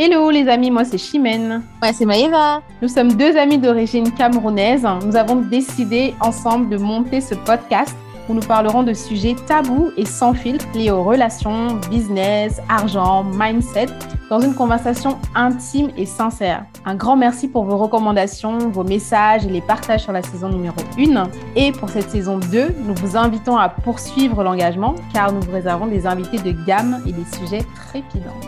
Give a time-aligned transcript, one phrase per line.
[0.00, 1.60] Hello les amis, moi c'est Chimène.
[1.82, 2.62] Moi c'est Maëva.
[2.80, 4.86] Nous sommes deux amis d'origine camerounaise.
[5.04, 7.96] Nous avons décidé ensemble de monter ce podcast
[8.28, 13.86] où nous parlerons de sujets tabous et sans filtre liés aux relations, business, argent, mindset,
[14.30, 16.64] dans une conversation intime et sincère.
[16.84, 20.76] Un grand merci pour vos recommandations, vos messages et les partages sur la saison numéro
[20.96, 21.28] 1.
[21.56, 25.88] Et pour cette saison 2, nous vous invitons à poursuivre l'engagement car nous vous réservons
[25.88, 28.38] des invités de gamme et des sujets trépidants.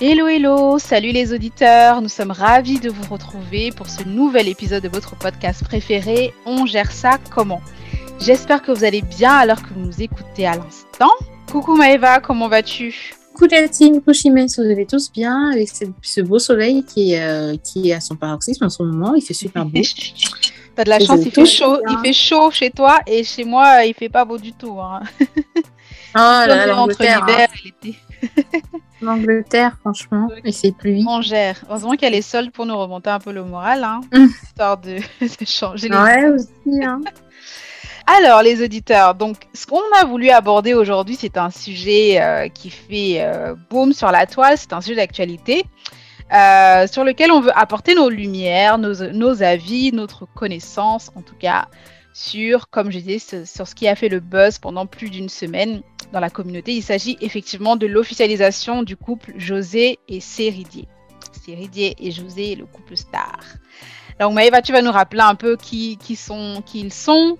[0.00, 4.82] Hello, hello, salut les auditeurs, nous sommes ravis de vous retrouver pour ce nouvel épisode
[4.82, 7.60] de votre podcast préféré, On gère ça comment?
[8.18, 11.12] J'espère que vous allez bien alors que vous nous écoutez à l'instant.
[11.48, 13.14] Coucou Maëva, comment vas-tu?
[13.34, 17.90] Coucou Latine, coucou Chimène, vous allez tous bien avec ce, beau soleil qui, euh, qui
[17.90, 19.80] est à son paroxysme en ce moment, il fait super beau.
[20.74, 23.84] T'as de la chance, il fait chaud, il fait chaud chez toi et chez moi
[23.84, 24.76] il fait pas beau du tout.
[24.80, 25.02] Hein.
[25.16, 25.62] Oh
[26.16, 27.98] là là, entre l'hiver et l'été.
[29.04, 31.04] L'Angleterre, franchement, et c'est pluie.
[31.06, 31.62] On gère.
[31.68, 34.28] Heureusement qu'elle est seule pour nous remonter un peu le moral, hein, hum.
[34.42, 34.98] histoire de,
[35.44, 36.84] changer les Ouais, aussi.
[36.84, 37.00] Hein.
[38.06, 42.68] Alors, les auditeurs, donc, ce qu'on a voulu aborder aujourd'hui, c'est un sujet euh, qui
[42.68, 45.64] fait euh, boom sur la toile, c'est un sujet d'actualité.
[46.32, 51.34] Euh, sur lequel on veut apporter nos lumières, nos, nos, avis, notre connaissance, en tout
[51.38, 51.66] cas,
[52.14, 55.82] sur, comme je disais, sur ce qui a fait le buzz pendant plus d'une semaine
[56.12, 56.72] dans la communauté.
[56.72, 60.88] Il s'agit effectivement de l'officialisation du couple José et Céridier.
[61.44, 63.40] Céridier et José, le couple star.
[64.20, 67.36] Donc Maëva, tu vas nous rappeler un peu qui, qui sont, qui ils sont,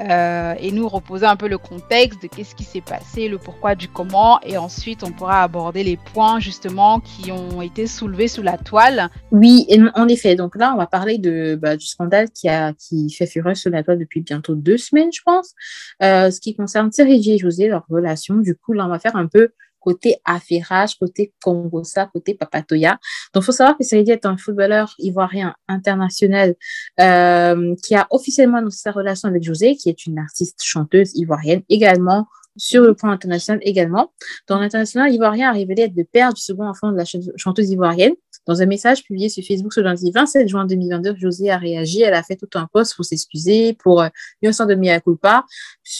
[0.00, 3.74] euh, et nous reposer un peu le contexte de qu'est-ce qui s'est passé, le pourquoi
[3.74, 8.42] du comment, et ensuite on pourra aborder les points justement qui ont été soulevés sous
[8.42, 9.10] la toile.
[9.30, 10.34] Oui, en effet.
[10.34, 11.18] Donc là, on va parler
[11.56, 15.54] bah, du scandale qui, fait fureur sur la toile depuis bientôt deux semaines, je pense.
[16.02, 18.36] Euh, ce qui concerne Thierry et José, leur relation.
[18.36, 19.50] Du coup, là, on va faire un peu
[19.84, 22.98] côté affairage, côté Congosa, côté Papatoya.
[23.32, 26.54] Donc, il faut savoir que Seridi est un footballeur ivoirien international
[27.00, 31.62] euh, qui a officiellement annoncé sa relation avec José, qui est une artiste chanteuse ivoirienne
[31.68, 32.26] également
[32.56, 34.12] sur le plan international également.
[34.48, 37.04] Dans l'international ivoirien a révélé être le père du second enfant de la
[37.36, 38.14] chanteuse ivoirienne.
[38.46, 42.02] Dans un message publié sur Facebook ce lundi 27 juin 2022, José a réagi.
[42.02, 44.08] Elle a fait tout un post pour s'excuser, pour euh,
[44.42, 45.44] une sorte de mea culpa.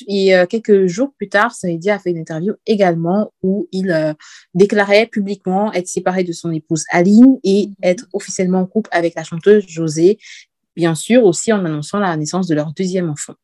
[0.08, 4.12] Et euh, quelques jours plus tard, Saïdi a fait une interview également où il euh,
[4.52, 7.74] déclarait publiquement être séparé de son épouse Aline et mhm.
[7.82, 10.18] être officiellement en couple avec la chanteuse José.
[10.76, 13.34] Bien sûr, aussi en annonçant la naissance de leur deuxième enfant.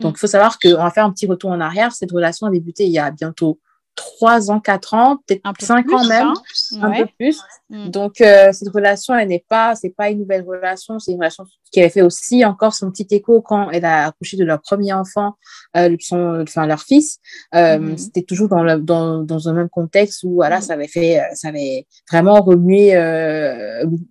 [0.00, 1.92] Donc, il faut savoir qu'on va faire un petit retour en arrière.
[1.92, 3.60] Cette relation a débuté il y a bientôt
[3.98, 6.80] 3 ans, 4 ans, peut-être 5 ans même, hein.
[6.82, 7.40] un peu plus.
[7.70, 7.88] Mm.
[7.88, 11.44] Donc, euh, cette relation, elle n'est pas, c'est pas une nouvelle relation, c'est une relation
[11.70, 14.92] qui avait fait aussi encore son petit écho quand elle a accouché de leur premier
[14.92, 15.34] enfant,
[15.76, 17.18] euh, son, enfin, leur fils.
[17.54, 17.98] Euh, mm.
[17.98, 20.62] C'était toujours dans, le, dans, dans un même contexte où, voilà, mm.
[20.62, 22.92] ça avait fait, ça avait vraiment remué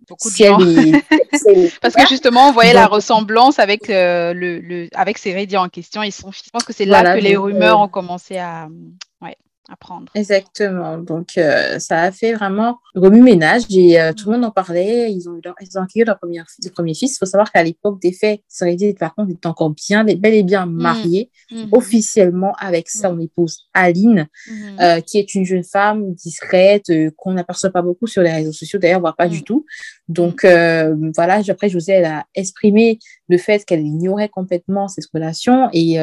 [0.07, 0.57] beaucoup de gens.
[1.81, 6.03] Parce que justement, on voyait la ressemblance avec le, le, avec ces rédits en question.
[6.03, 8.67] Ils sont, je pense que c'est là que les rumeurs ont commencé à,
[9.69, 10.11] apprendre.
[10.15, 10.97] Exactement.
[10.97, 15.11] Donc, euh, ça a fait vraiment remue-ménage et euh, tout le monde en parlait.
[15.11, 16.41] Ils ont, ils ont accueilli leur premier,
[16.73, 17.15] premier fils.
[17.15, 20.43] Il faut savoir qu'à l'époque des faits, Saridie, par contre, était encore bien, bel et
[20.43, 20.71] bien mm.
[20.71, 21.69] marié mm-hmm.
[21.71, 23.21] officiellement avec son mm.
[23.21, 24.81] épouse Aline, mm-hmm.
[24.81, 28.79] euh, qui est une jeune femme discrète, qu'on n'aperçoit pas beaucoup sur les réseaux sociaux,
[28.79, 29.43] d'ailleurs, voire pas du mm.
[29.43, 29.65] tout.
[30.07, 35.95] Donc, voilà, après, José, elle a exprimé le fait qu'elle ignorait complètement cette relation et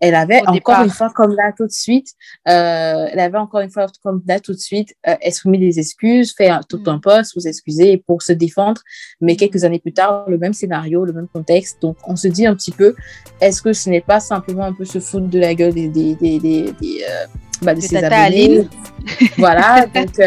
[0.00, 2.14] elle avait encore une fois, comme là tout de suite,
[2.48, 6.34] euh, elle avait encore une fois, comme là tout de suite, euh, exprimé des excuses,
[6.34, 6.88] fait tout mm.
[6.88, 8.80] un poste, vous excuser pour se défendre.
[9.20, 9.36] Mais mm.
[9.36, 11.80] quelques années plus tard, le même scénario, le même contexte.
[11.82, 12.94] Donc, on se dit un petit peu,
[13.40, 16.14] est-ce que ce n'est pas simplement un peu se foutre de la gueule des, des,
[16.14, 16.74] des, des,
[17.08, 17.26] euh,
[17.62, 18.68] bah, de, ses abonnés
[19.38, 19.86] Voilà.
[19.94, 20.20] donc,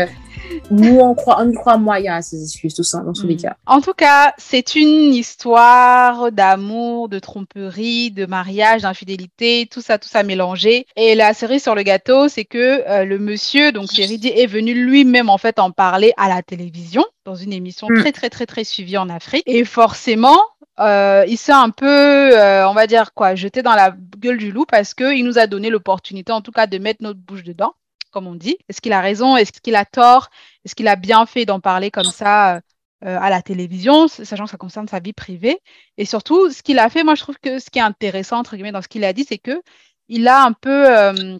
[0.69, 3.41] nous, on croit, on croit moyen à ces excuses, tout ça, dans tous les mm.
[3.41, 3.57] cas.
[3.65, 10.09] En tout cas, c'est une histoire d'amour, de tromperie, de mariage, d'infidélité, tout ça, tout
[10.09, 10.85] ça mélangé.
[10.95, 14.73] Et la série sur le gâteau, c'est que euh, le monsieur, donc Chéridie, est venu
[14.73, 17.99] lui-même, en fait, en parler à la télévision, dans une émission mm.
[18.01, 19.43] très, très, très, très suivie en Afrique.
[19.45, 20.39] Et forcément,
[20.79, 24.51] euh, il s'est un peu, euh, on va dire quoi, jeté dans la gueule du
[24.51, 27.73] loup parce qu'il nous a donné l'opportunité, en tout cas, de mettre notre bouche dedans
[28.17, 28.57] comme on dit.
[28.67, 29.37] Est-ce qu'il a raison?
[29.37, 30.29] Est-ce qu'il a tort?
[30.65, 32.59] Est-ce qu'il a bien fait d'en parler comme ça euh,
[33.01, 35.59] à la télévision, sachant que ça concerne sa vie privée?
[35.97, 38.55] Et surtout, ce qu'il a fait, moi, je trouve que ce qui est intéressant, entre
[38.55, 39.61] guillemets, dans ce qu'il a dit, c'est que
[40.07, 41.37] il a un peu euh,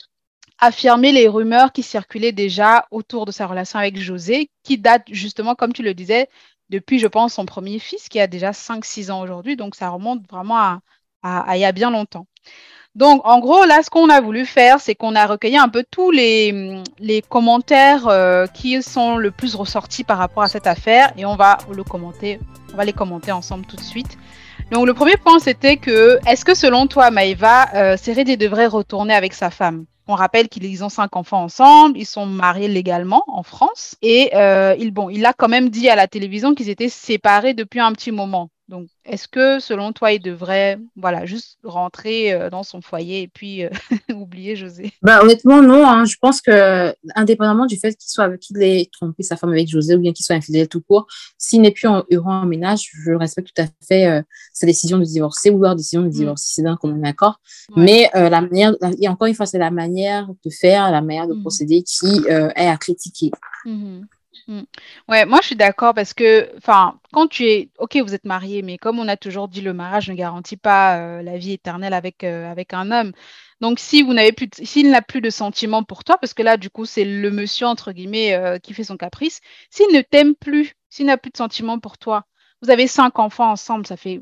[0.60, 5.56] affirmé les rumeurs qui circulaient déjà autour de sa relation avec José, qui date justement,
[5.56, 6.30] comme tu le disais,
[6.70, 9.56] depuis, je pense, son premier fils, qui a déjà 5-6 ans aujourd'hui.
[9.56, 10.82] Donc, ça remonte vraiment à,
[11.24, 12.28] à, il y a bien longtemps.
[12.98, 15.86] Donc, en gros, là, ce qu'on a voulu faire, c'est qu'on a recueilli un peu
[15.92, 16.84] tous les,
[17.30, 21.60] commentaires euh, qui sont le plus ressortis par rapport à cette affaire et on va
[21.72, 22.40] le commenter,
[22.74, 24.18] on va les commenter ensemble tout de suite.
[24.72, 29.36] Donc, le premier point, c'était que, est-ce que selon toi, Maëva, euh, devrait retourner avec
[29.36, 29.86] sa femme?
[30.08, 34.74] On rappelle qu'ils ont cinq enfants ensemble, ils sont mariés légalement en France et euh,
[34.80, 38.50] il a quand même dit à la télévision qu'ils étaient séparés depuis un petit moment.
[38.70, 43.28] Donc, est-ce que selon toi, il devrait voilà, juste rentrer euh, dans son foyer et
[43.30, 43.70] puis euh,
[44.14, 44.92] oublier José?
[45.02, 45.88] Bah, Honnêtement, non.
[45.88, 46.04] Hein.
[46.04, 49.96] Je pense que, indépendamment du fait qu'il soit qu'il ait trompé sa femme avec José
[49.96, 53.14] ou bien qu'il soit infidèle tout court, s'il n'est plus en, heureux en ménage, je
[53.14, 54.22] respecte tout à fait euh,
[54.52, 56.12] sa décision de divorcer ou leur décision de mm.
[56.12, 56.46] divorcer.
[56.56, 57.40] C'est d'un commun accord.
[57.78, 61.36] Mais la manière, et encore une fois, c'est la manière de faire, la manière de
[61.36, 61.42] mm.
[61.42, 63.32] procéder qui est à critiquer.
[63.66, 64.02] Mm-hmm.
[64.48, 64.62] Mm.
[65.10, 68.62] Ouais, moi je suis d'accord parce que, enfin, quand tu es, ok, vous êtes marié,
[68.62, 71.94] mais comme on a toujours dit, le mariage ne garantit pas euh, la vie éternelle
[71.94, 73.12] avec, euh, avec un homme.
[73.60, 76.56] Donc, si vous n'avez plus, s'il n'a plus de sentiments pour toi, parce que là,
[76.58, 80.34] du coup, c'est le monsieur entre guillemets euh, qui fait son caprice, s'il ne t'aime
[80.36, 82.26] plus, s'il n'a plus de sentiments pour toi,
[82.62, 84.22] vous avez cinq enfants ensemble, ça fait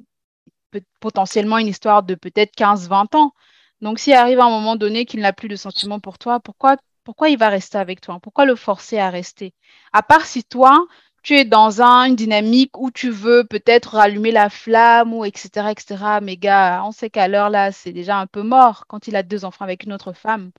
[1.00, 3.34] potentiellement une histoire de peut-être 15-20 ans.
[3.82, 6.78] Donc, s'il arrive à un moment donné qu'il n'a plus de sentiments pour toi, pourquoi
[7.06, 8.20] pourquoi il va rester avec toi?
[8.22, 9.54] Pourquoi le forcer à rester?
[9.94, 10.86] À part si toi,
[11.24, 15.70] tu es dans une dynamique où tu veux peut-être rallumer la flamme ou etc.
[15.72, 15.96] etc.
[16.22, 19.24] Mais gars, on sait qu'à l'heure là, c'est déjà un peu mort quand il a
[19.24, 20.52] deux enfants avec une autre femme.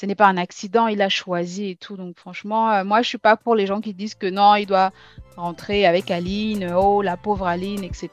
[0.00, 1.96] Ce n'est pas un accident, il a choisi et tout.
[1.96, 4.66] Donc franchement, euh, moi je suis pas pour les gens qui disent que non, il
[4.66, 4.92] doit
[5.36, 8.10] rentrer avec Aline, oh la pauvre Aline, etc.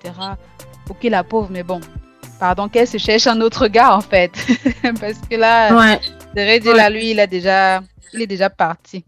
[0.89, 1.79] Ok la pauvre, mais bon,
[2.39, 4.33] pardon qu'elle se cherche un autre gars en fait,
[5.00, 6.00] parce que là, ouais.
[6.35, 7.81] Là, lui, il, a déjà,
[8.13, 9.03] il est déjà parti.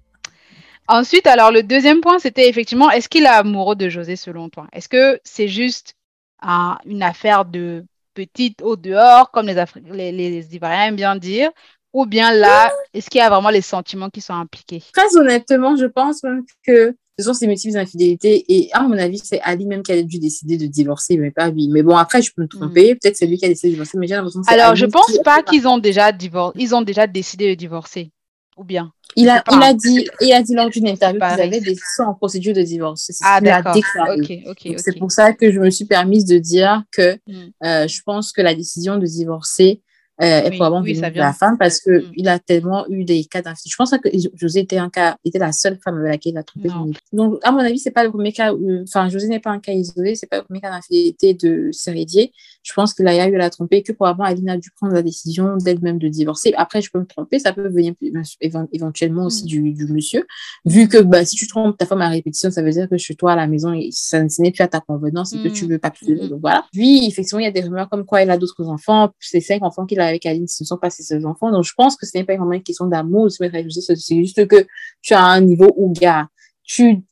[0.87, 4.67] Ensuite, alors le deuxième point, c'était effectivement, est-ce qu'il est amoureux de José selon toi?
[4.73, 5.93] Est-ce que c'est juste
[6.41, 7.85] une affaire de
[8.15, 11.51] petite au dehors, comme les, les, les Ivoiriens aiment bien dire,
[11.93, 14.83] ou bien là, est-ce qu'il y a vraiment les sentiments qui sont impliqués?
[14.93, 18.45] Très honnêtement, je pense même que ce sont ses motifs d'infidélité.
[18.47, 21.49] Et à mon avis, c'est Ali même qui a dû décider de divorcer, mais pas
[21.49, 21.67] lui.
[21.67, 22.93] Mais bon, après, je peux me tromper.
[22.93, 22.97] Hmm.
[22.97, 25.17] Peut-être c'est lui qui a décidé de divorcer, mais j'ai l'impression que Alors, je pense
[25.25, 26.57] pas qu'ils ont déjà divorcé.
[26.61, 28.11] Ils ont déjà décidé de divorcer.
[28.55, 31.59] Ou bien il a, il a dit, il a dit lors d'une interview qu'ils avaient
[31.59, 33.11] des sont en procédure de divorce.
[33.23, 33.75] ah, d'accord.
[34.17, 37.49] Okay, okay, c'est pour ça que je me suis permise de dire que hmm.
[37.65, 39.81] euh, je pense que la décision de divorcer
[40.21, 42.11] euh, oui, probablement oui, de la femme parce que mm.
[42.15, 43.69] il a tellement eu des cas d'infidélité.
[43.69, 46.43] Je pense que José était un cas, était la seule femme avec laquelle il a
[46.43, 46.69] trompé.
[47.13, 49.71] Donc, à mon avis, c'est pas le premier cas enfin, José n'est pas un cas
[49.71, 52.33] isolé, c'est pas le premier cas d'infidélité de Seridier.
[52.63, 55.01] Je pense qu'il a eu à la tromper que probablement Aline a dû prendre la
[55.01, 56.53] décision d'elle-même de divorcer.
[56.57, 57.93] Après, je peux me tromper, ça peut venir
[58.41, 59.47] éventuellement aussi mm.
[59.47, 60.25] du, du, monsieur.
[60.65, 63.15] Vu que, bah, si tu trompes ta femme à répétition, ça veut dire que chez
[63.15, 65.69] toi à la maison, ça, ce n'est plus à ta convenance et que tu mm.
[65.69, 66.29] veux pas plus.
[66.29, 66.65] Donc voilà.
[66.73, 69.63] Puis, effectivement, il y a des rumeurs comme quoi il a d'autres enfants, c'est cinq
[69.63, 71.51] enfants qu'il a avec Aline, ce ne sont pas ses enfants.
[71.51, 74.15] Donc, je pense que ce n'est pas vraiment une question d'amour de se mettre C'est
[74.15, 74.67] juste que
[75.01, 76.27] tu as un niveau où, gars,
[76.63, 77.03] tu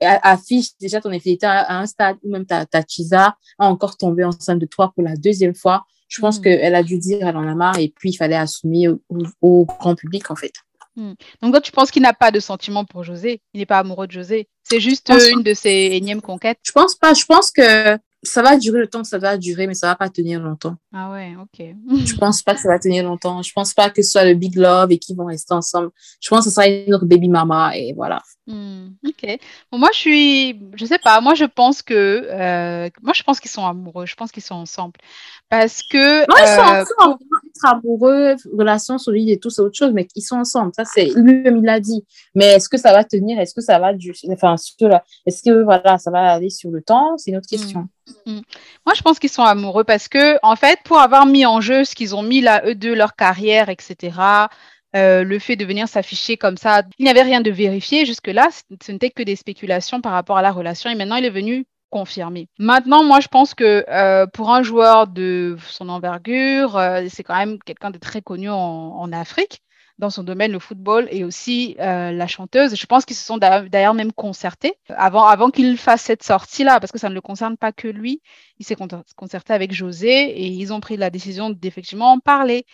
[0.00, 4.24] affiches déjà ton infidélité à un stade où même ta, ta Chisa a encore tombé
[4.24, 5.84] enceinte de toi pour la deuxième fois.
[6.08, 6.42] Je pense mm.
[6.42, 8.88] qu'elle a dû dire elle en a marre et puis il fallait assumer
[9.40, 10.52] au, grand public, en fait.
[10.96, 11.12] Mm.
[11.42, 13.40] Donc, toi, tu penses qu'il n'a pas de sentiment pour José?
[13.52, 14.48] Il n'est pas amoureux de José?
[14.62, 16.58] C'est juste une de ses énièmes conquêtes?
[16.62, 17.14] Je pense pas.
[17.14, 19.96] Je pense que ça va durer le temps que ça va durer, mais ça va
[19.96, 20.76] pas tenir longtemps.
[20.92, 21.74] Ah ouais, ok.
[22.04, 23.42] je pense pas que ça va tenir longtemps.
[23.42, 25.90] Je pense pas que ce soit le big love et qu'ils vont rester ensemble.
[26.20, 28.22] Je pense que ce sera une autre baby mama et voilà.
[28.46, 29.38] Hmm, ok.
[29.72, 31.20] Bon, moi, je suis, je sais pas.
[31.20, 34.04] Moi, je pense que, euh, moi, je pense qu'ils sont amoureux.
[34.04, 34.94] Je pense qu'ils sont ensemble
[35.48, 36.20] parce que.
[36.28, 37.18] Non, ils sont euh, ensemble.
[37.56, 40.72] Être amoureux, relation solide et tout, c'est autre chose, mais ils sont ensemble.
[40.76, 42.04] Ça, c'est lui-même, il l'a dit.
[42.34, 43.40] Mais est-ce que ça va tenir?
[43.40, 44.56] Est-ce que ça va du, enfin,
[45.26, 47.16] est-ce que voilà, ça va aller sur le temps?
[47.16, 47.80] C'est une autre question.
[47.80, 48.40] Hmm, hmm.
[48.86, 51.84] Moi, je pense qu'ils sont amoureux parce que, en fait, pour avoir mis en jeu
[51.84, 54.48] ce qu'ils ont mis là, eux deux, leur carrière, etc.
[54.94, 58.48] Euh, le fait de venir s'afficher comme ça, il n'y avait rien de vérifié jusque-là,
[58.52, 61.66] ce n'était que des spéculations par rapport à la relation et maintenant il est venu
[61.90, 62.48] confirmer.
[62.58, 67.36] Maintenant, moi je pense que euh, pour un joueur de son envergure, euh, c'est quand
[67.36, 69.62] même quelqu'un de très connu en, Afrique
[69.98, 72.74] dans son domaine, le football, et aussi la chanteuse.
[72.74, 76.98] Je pense qu'ils se sont d'ailleurs même concertés avant, qu'il fasse cette sortie-là, parce que
[76.98, 78.20] ça ne le concerne pas que lui.
[78.58, 78.76] Il s'est
[79.16, 82.66] concerté avec José et ils ont pris la décision d'effectivement en parler.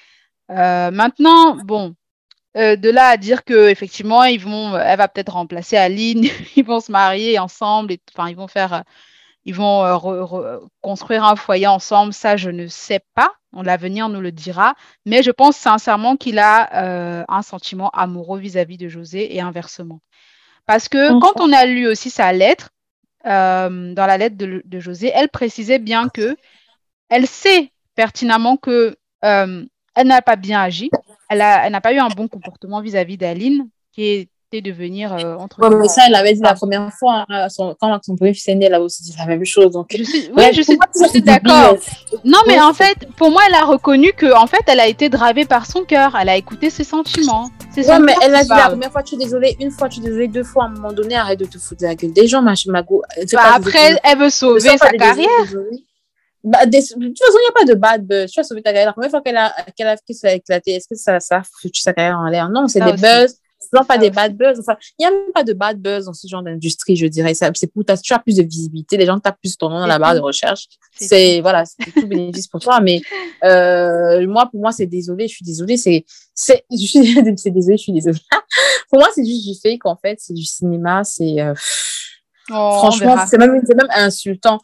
[0.49, 1.95] maintenant, bon,
[2.57, 6.25] euh, de là à dire que effectivement ils vont, elle va peut-être remplacer Aline,
[6.57, 8.83] ils vont se marier ensemble, enfin ils vont faire,
[9.45, 12.13] ils vont euh, construire un foyer ensemble.
[12.13, 13.33] Ça, je ne sais pas.
[13.53, 14.75] L'avenir nous le dira.
[15.07, 20.01] Mais je pense sincèrement qu'il a euh, un sentiment amoureux vis-à-vis de José et inversement.
[20.67, 22.71] Parce que quand on a lu aussi sa lettre,
[23.25, 26.37] dans la lettre de, de, José, elle précisait bien que
[27.09, 30.91] elle sait pertinemment que elle n'a pas bien agi.
[31.29, 34.29] Elle n'a pas eu un bon comportement vis-à-vis d'Aline, qui
[34.61, 35.69] de venir euh, entre.
[35.77, 37.25] mais ça, elle l'avait dit la première fois.
[37.29, 39.71] Hein, son, quand son premier fils est né, elle a aussi dit la même chose.
[39.71, 41.77] Donc, je suis, oui, je suis, d'accord.
[42.25, 45.09] Non, mais en fait, pour moi, elle a reconnu que, en fait, elle a été
[45.09, 46.17] dravée par son cœur.
[46.21, 47.49] Elle a écouté ses sentiments.
[47.77, 50.03] Ouais, mais elle a dit la première fois, tu es désolée, une fois, tu es
[50.03, 52.27] désolée, deux fois, à un moment donné, arrête de te foutre de la gueule des
[52.27, 53.03] gens, ma Mago.
[53.33, 55.29] Bah, après, elle veut sauver sa carrière.
[56.43, 58.31] Bah, de toute façon, il n'y a pas de bad buzz.
[58.31, 58.87] Tu as sauvé ta carrière.
[58.87, 61.43] La première fois qu'elle a, qu'elle a, ça a éclaté, est-ce que ça, ça a
[61.43, 62.49] foutu sa carrière en l'air?
[62.49, 63.40] Non, c'est des buzz.
[63.73, 64.59] Non, pas des bad buzz.
[64.61, 67.35] Enfin, il n'y a même pas de bad buzz dans ce genre d'industrie, je dirais.
[67.35, 68.97] C'est pour, tu as plus de visibilité.
[68.97, 70.67] Les gens tapent plus ton nom dans la barre de recherche.
[70.93, 72.81] C'est, voilà, c'est tout bénéfice pour toi.
[72.81, 73.01] Mais,
[73.45, 75.77] euh, moi, pour moi, c'est désolé, je suis désolée.
[75.77, 78.19] C'est, c'est, je suis, c'est désolé, je suis désolée.
[78.91, 80.19] pour moi, c'est juste du fake, en fait.
[80.21, 81.05] C'est du cinéma.
[81.05, 81.55] C'est, euh,
[82.51, 84.61] oh, franchement, c'est même, c'est même insultant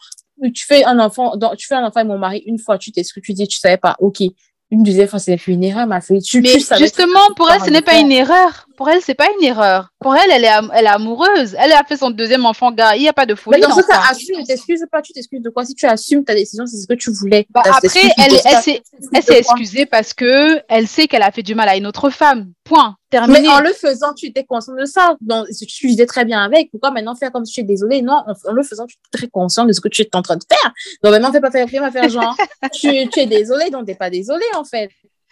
[0.53, 3.03] tu fais un enfant, tu fais un enfant avec mon mari une fois, tu t'es
[3.03, 4.23] ce que tu dis, tu savais pas, ok.
[4.71, 6.21] Une deuxième fois, c'est une erreur, ma fille.
[6.21, 8.66] Tu, mais justement, pour elle, ce n'est pas une erreur.
[8.77, 9.89] Pour elle, c'est pas une erreur.
[10.01, 11.57] Pour elle, elle est, elle est amoureuse.
[11.59, 12.95] Elle a fait son deuxième enfant, gars.
[12.97, 13.61] Il n'y a pas de folie.
[13.61, 15.65] Mais dans cas, assume, t'excuses pas, tu t'excuses de quoi?
[15.65, 17.47] Si tu assumes ta décision, c'est ce que tu voulais.
[17.51, 21.69] Bah, après, elle, elle s'est excusée parce que elle sait qu'elle a fait du mal
[21.69, 22.53] à une autre femme.
[22.65, 22.97] Point.
[23.09, 23.43] Terminé.
[23.43, 25.17] Mais en le faisant, tu étais conscient de ça.
[25.21, 26.71] Donc, tu vivais très bien avec.
[26.71, 28.03] Pourquoi maintenant faire comme si tu es désolée?
[28.03, 30.37] Non, en, le faisant, tu es très conscient de ce que tu es en train
[30.37, 30.73] de faire.
[31.03, 32.37] Donc maintenant, fais pas faire, fais pas faire genre.
[32.73, 34.91] tu, tu es désolée, donc t'es pas désolée en fait.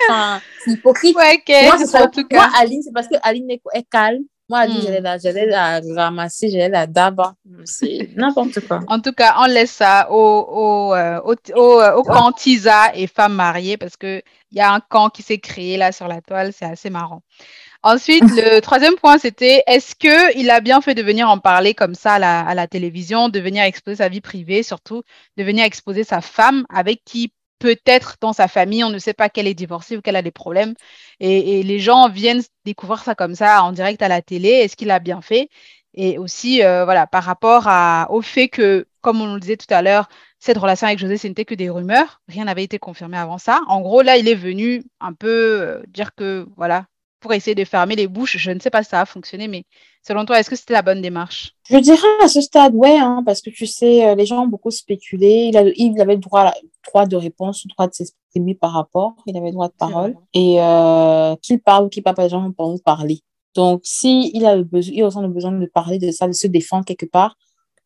[0.09, 1.17] Enfin, c'est hypocrite.
[1.17, 2.49] Ouais, Moi, c'est en tout cas.
[2.49, 4.23] Moi, Aline, c'est parce que Aline est, est calme.
[4.49, 4.83] Moi, Aline, hmm.
[4.83, 7.33] j'allais j'allais la ramasser, j'allais la d'abord.
[7.65, 8.81] C'est n'importe quoi.
[8.89, 12.95] En tout cas, on laisse ça au, au, euh, au, au, euh, au camp Tisa
[12.95, 16.21] et femmes mariées parce qu'il y a un camp qui s'est créé là sur la
[16.21, 16.53] toile.
[16.53, 17.23] C'est assez marrant.
[17.83, 21.95] Ensuite, le troisième point, c'était est-ce qu'il a bien fait de venir en parler comme
[21.95, 25.03] ça à la, à la, télévision, de venir exposer sa vie privée, surtout
[25.37, 29.29] de venir exposer sa femme avec qui peut-être dans sa famille, on ne sait pas
[29.29, 30.75] qu'elle est divorcée ou qu'elle a des problèmes.
[31.21, 34.49] Et, les gens viennent découvrir ça comme ça en direct à la télé.
[34.49, 35.49] Est-ce qu'il a bien fait
[35.95, 37.69] Et aussi, euh, voilà, par rapport
[38.11, 40.09] au fait que, comme on le disait tout à l'heure,
[40.39, 42.21] cette relation avec José, ce n'était que des rumeurs.
[42.29, 43.61] Rien n'avait été confirmé avant ça.
[43.69, 46.87] En gros, là, il est venu un peu euh, dire que, voilà,
[47.25, 48.37] pour essayer de fermer les bouches.
[48.37, 49.65] Je ne sais pas si ça a fonctionné, mais
[50.07, 51.53] selon toi, est-ce que c'était la bonne démarche?
[51.71, 54.47] Je dirais à ce stade, ouais, hein, parce que tu sais, euh, les gens ont
[54.47, 55.51] beaucoup spéculé.
[55.51, 56.53] Il, il avait le droit,
[56.87, 59.15] droit de réponse, le droit de s'exprimer par rapport.
[59.25, 60.15] Il avait le droit de parole.
[60.35, 63.21] Et euh, qu'il parle ou qu'il parle pas, les gens vont parler.
[63.55, 66.33] Donc, si il a le besoin, il ressent le besoin de parler de ça, de
[66.33, 67.39] se défendre quelque part,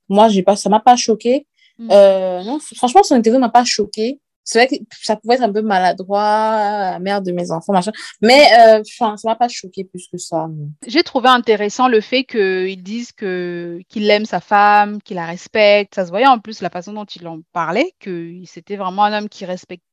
[0.08, 1.46] moi, j'ai pas, ça m'a pas choqué.
[1.78, 1.88] Mm.
[1.92, 5.52] Euh, non, franchement, son interview m'a pas choqué c'est vrai que ça pouvait être un
[5.52, 7.92] peu maladroit, la mère de mes enfants, machin.
[8.22, 10.48] Mais euh, ça m'a pas choqué plus que ça.
[10.86, 15.94] J'ai trouvé intéressant le fait qu'ils disent que qu'il aime sa femme, qu'il la respecte.
[15.94, 19.18] Ça se voyait en plus la façon dont il en parlait, que c'était vraiment un
[19.18, 19.84] homme qui respecte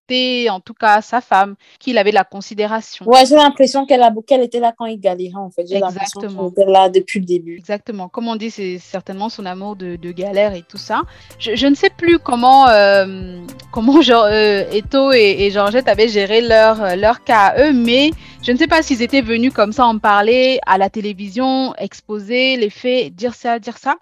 [0.49, 3.07] en tout cas sa femme, qu'il avait de la considération.
[3.07, 5.65] Ouais, j'ai l'impression qu'elle qu'elle était là quand il galérait, en fait.
[5.67, 7.57] J'ai l'impression qu'elle était là depuis le début.
[7.57, 8.07] Exactement.
[8.07, 11.01] Comme on dit, c'est certainement son amour de, galère et tout ça.
[11.39, 16.95] Je, ne sais plus comment, euh, comment genre, euh, Eto et, Georgette avaient géré leur,
[16.95, 18.11] leur cas à eux, mais
[18.43, 22.57] je ne sais pas s'ils étaient venus comme ça en parler à la télévision, exposer
[22.57, 23.95] les faits, dire ça, dire ça.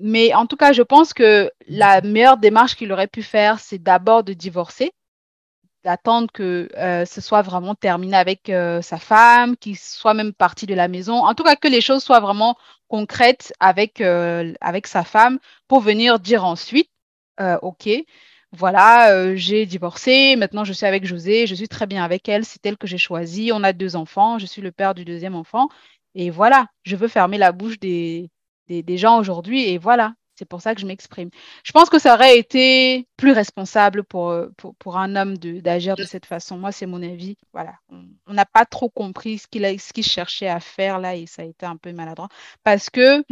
[0.00, 3.80] Mais en tout cas, je pense que la meilleure démarche qu'il aurait pu faire, c'est
[3.80, 4.90] d'abord de divorcer
[5.84, 10.66] d'attendre que euh, ce soit vraiment terminé avec euh, sa femme, qu'il soit même parti
[10.66, 11.24] de la maison.
[11.24, 12.56] En tout cas, que les choses soient vraiment
[12.88, 14.52] concrètes avec, euh,
[14.84, 16.90] sa femme pour venir dire ensuite,
[17.62, 17.88] OK,
[18.52, 22.64] voilà, j'ai divorcé, maintenant je suis avec José, je suis très bien avec elle, c'est
[22.64, 25.68] elle que j'ai choisie, on a deux enfants, je suis le père du deuxième enfant,
[26.14, 28.30] et voilà, je veux fermer la bouche des,
[28.68, 31.30] des gens aujourd'hui, et voilà, c'est pour ça que je m'exprime.
[31.62, 34.48] Je pense que ça aurait été plus responsable pour, euh,
[34.86, 36.58] un homme d'agir de, cette façon.
[36.58, 37.36] Moi, c'est mon avis.
[37.52, 37.74] Voilà.
[38.26, 41.64] On n'a pas trop compris ce qu'il cherchait à faire là et ça a été
[41.64, 42.28] un peu maladroit.
[42.64, 43.22] Parce que,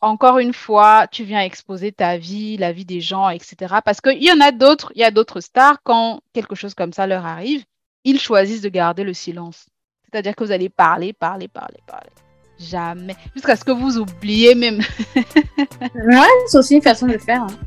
[0.00, 3.74] encore une fois, tu viens exposer ta vie, la vie des gens, etc.
[3.84, 6.92] Parce qu'il y en a d'autres, il y a d'autres stars, quand quelque chose comme
[6.92, 7.64] ça leur arrive,
[8.04, 9.66] ils choisissent de garder le silence.
[10.04, 12.10] C'est-à-dire que vous allez parler, parler, parler, parler.
[12.58, 13.16] Jamais.
[13.34, 14.80] Jusqu'à ce que vous oubliez même.
[15.16, 17.42] ouais, c'est aussi une façon de faire.
[17.42, 17.58] Hein.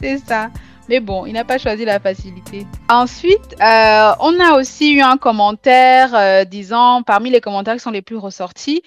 [0.00, 0.50] C'est ça.
[0.88, 2.66] Mais bon, il n'a pas choisi la facilité.
[2.88, 7.90] Ensuite, euh, on a aussi eu un commentaire euh, disant, parmi les commentaires qui sont
[7.90, 8.82] les plus ressortis,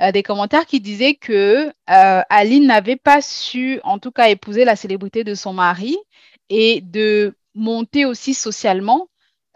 [0.00, 4.76] euh, des commentaires qui disaient que Aline n'avait pas su, en tout cas, épouser la
[4.76, 5.98] célébrité de son mari
[6.48, 9.08] et de monter aussi socialement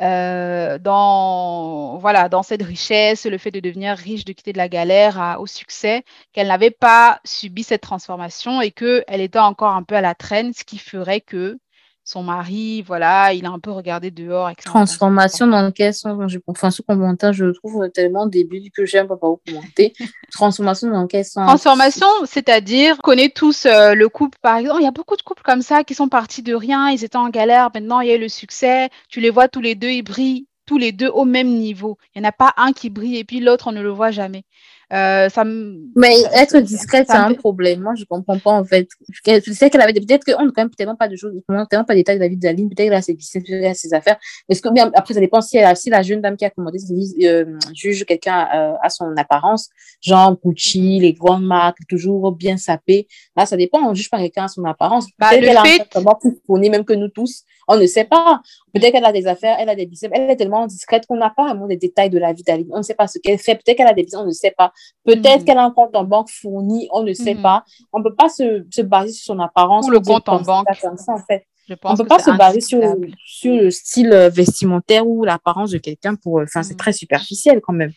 [0.02, 4.68] euh, dans, voilà, dans cette richesse, le fait de devenir riche, de quitter de la
[4.68, 9.94] galère au succès, qu'elle n'avait pas subi cette transformation et qu'elle était encore un peu
[9.94, 11.58] à la traîne, ce qui ferait que
[12.06, 14.48] son mari, voilà, il a un peu regardé dehors.
[14.64, 16.16] Transformation dans quel sens?
[16.28, 19.92] Je, Enfin, ce commentaire, je le trouve tellement débile que j'aime pas vous commenter.
[20.30, 21.48] Transformation dans quel sens?
[21.48, 24.82] Transformation, c'est-à-dire, on connaît tous euh, le couple, par exemple.
[24.82, 27.16] Il y a beaucoup de couples comme ça qui sont partis de rien, ils étaient
[27.16, 28.88] en galère, maintenant il y a eu le succès.
[29.08, 31.98] Tu les vois tous les deux, ils brillent tous les deux au même niveau.
[32.14, 34.12] Il n'y en a pas un qui brille et puis l'autre, on ne le voit
[34.12, 34.44] jamais.
[34.92, 37.80] Euh, ça Mais être discrète, c'est un problème.
[37.80, 38.88] Moi, je comprends pas, en fait.
[39.24, 41.94] Je sais qu'elle avait peut-être qu'on n'a quand même tellement pas de choses, tellement pas
[41.94, 44.16] de détails de la vie d'Aline, peut-être qu'elle a ses business, peut-être ses affaires.
[44.48, 46.78] Est-ce que, bien, après, ça dépend si, elle, si la jeune dame qui a commandé
[47.24, 53.08] euh, juge quelqu'un euh, à son apparence, genre Gucci, les grandes marques, toujours bien sapées.
[53.36, 55.06] Là, ça dépend, on juge pas quelqu'un à son apparence.
[55.18, 55.80] Bah, peut-être qu'elle fait...
[55.80, 57.42] a comment plus même que nous tous.
[57.68, 58.40] On ne sait pas.
[58.72, 61.30] Peut-être qu'elle a des affaires, elle a des business, elle est tellement discrète qu'on n'a
[61.30, 62.68] pas vraiment des détails de la vie d'Aline.
[62.70, 63.56] On ne sait pas ce qu'elle fait.
[63.56, 64.72] Peut-être qu'elle a des business, on ne sait pas.
[65.04, 65.45] Peut-être mm.
[65.45, 67.42] qu'elle a un compte en banque fourni, on ne sait mm.
[67.42, 67.64] pas.
[67.92, 69.87] On ne peut pas se, se, baser sur son apparence.
[69.87, 70.66] Ou le compte en banque.
[70.75, 71.47] Ça, en fait.
[71.85, 72.80] on ne peut pas se baser sur,
[73.25, 76.40] sur, le style euh, vestimentaire ou l'apparence de quelqu'un pour.
[76.40, 76.78] Euh, enfin, c'est mm.
[76.78, 77.92] très superficiel quand même.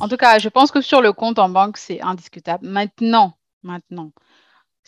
[0.00, 2.66] En tout cas, je pense que sur le compte en banque, c'est indiscutable.
[2.66, 4.12] Maintenant, maintenant,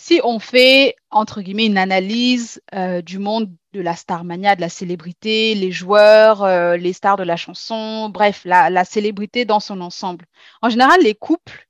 [0.02, 4.68] si on fait, entre guillemets, une analyse euh, du monde de la starmania, de la
[4.68, 10.26] célébrité, les joueurs, euh, les stars de la chanson, bref, la, célébrité dans son ensemble.
[10.60, 11.68] En général, les couples,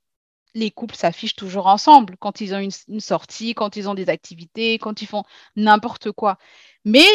[0.55, 4.79] les couples s'affichent toujours ensemble quand ils ont une, sortie, quand ils ont des activités,
[4.79, 5.23] quand ils font
[5.55, 6.39] n'importe quoi.
[6.85, 7.05] Mais,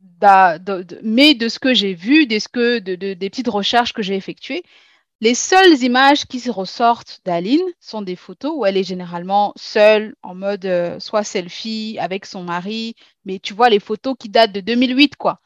[0.00, 4.64] de, ce que j'ai vu, des petites recherches que j'ai effectuées,
[5.20, 10.34] les seules images qui ressortent d'Aline sont des photos où elle est généralement seule, en
[10.34, 12.94] mode euh, soit selfie avec son mari,
[13.24, 15.40] mais tu vois les photos qui datent de 2008, quoi.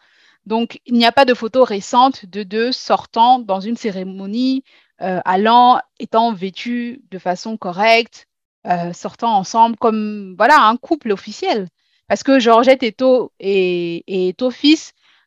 [0.45, 4.65] Donc, il n'y a pas de photos récentes de deux sortant dans une cérémonie,
[5.01, 8.27] euh, allant, étant vêtus de façon correcte,
[8.67, 11.69] euh, sortant ensemble comme voilà un couple officiel.
[12.09, 14.37] Parce que Georgette et, To, et, et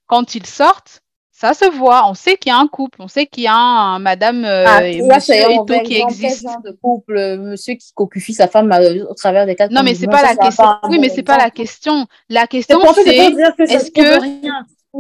[0.08, 1.02] quand ils sortent,
[1.36, 2.10] ça se voit.
[2.10, 3.02] On sait qu'il y a un couple.
[3.02, 5.36] On sait qu'il y a un, madame euh, ah, et monsieur
[5.84, 6.48] qui existe.
[6.64, 10.08] de couple, monsieur qui cocufie sa femme euh, au travers des quatre Non, mais c'est
[10.08, 10.66] pas la question.
[10.90, 12.08] Oui, mais c'est pas la question.
[12.30, 14.26] La question, c'est est-ce que.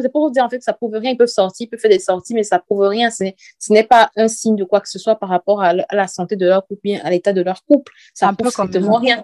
[0.01, 1.11] C'est pour vous dire en fait que ça prouve rien.
[1.11, 3.09] Ils peuvent sortir, ils peuvent faire des sorties, mais ça prouve rien.
[3.09, 3.23] Ce
[3.69, 6.45] n'est pas un signe de quoi que ce soit par rapport à, la santé de
[6.45, 7.93] leur couple, bien à l'état de leur couple.
[8.13, 9.23] Ça prouve strictement rien.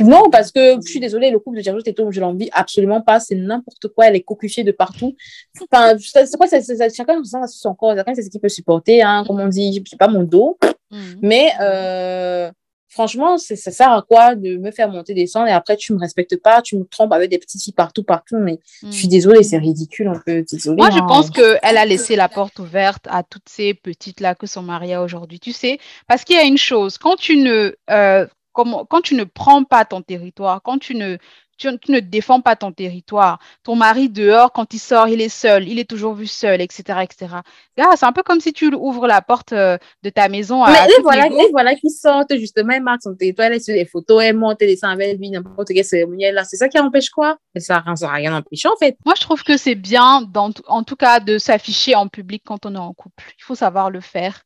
[0.00, 3.20] Non, parce que je suis désolée, le couple de Gerjo Teto, je l'envie absolument pas.
[3.20, 4.06] C'est n'importe quoi.
[4.06, 5.14] Elle est cocufiée de partout.
[5.60, 7.94] Enfin, c'est quoi, chacun son corps.
[7.96, 9.02] Chacun, c'est ce qu'il peut supporter.
[9.02, 10.58] Hein, comme on dit, c'est pas mon dos.
[10.90, 10.96] Mm.
[11.22, 12.50] Mais euh,
[12.88, 16.40] franchement, ça sert à quoi de me faire monter, descendre et après, tu me respectes
[16.40, 18.38] pas, tu me trompes avec des petites filles partout, partout.
[18.38, 19.10] Mais je suis mm.
[19.10, 20.08] désolée, c'est ridicule.
[20.08, 20.76] On peut désolée.
[20.76, 21.06] Moi, je hein.
[21.06, 25.02] pense qu'elle a laissé la porte ouverte à toutes ces petites-là que son mari a
[25.02, 25.40] aujourd'hui.
[25.40, 27.74] Tu sais, parce qu'il y a une chose, quand tu ne.
[27.90, 31.18] Euh, quand tu ne prends pas ton territoire, quand tu ne,
[31.56, 35.68] tu, ne défends pas ton territoire, ton mari dehors, quand il sort, il est seul,
[35.68, 37.00] il est toujours vu seul, etc.
[37.02, 37.36] etc.
[37.76, 40.70] c'est un peu comme si tu ouvres la porte euh, de ta maison à.
[40.72, 43.86] Mais voilà, les voilà qui sortent justement, elle marque son territoire, elle est sur les
[43.86, 46.44] photos, elle monte, elle descend avec lui, n'importe quelle cérémonie, là.
[46.44, 47.38] C'est ça qui empêche quoi?
[47.54, 48.96] Mais ça n'a rien empêché en fait.
[49.04, 52.74] Moi, je trouve que c'est bien, en tout cas, de s'afficher en public quand on
[52.74, 53.24] est en couple.
[53.38, 54.42] Il faut savoir le faire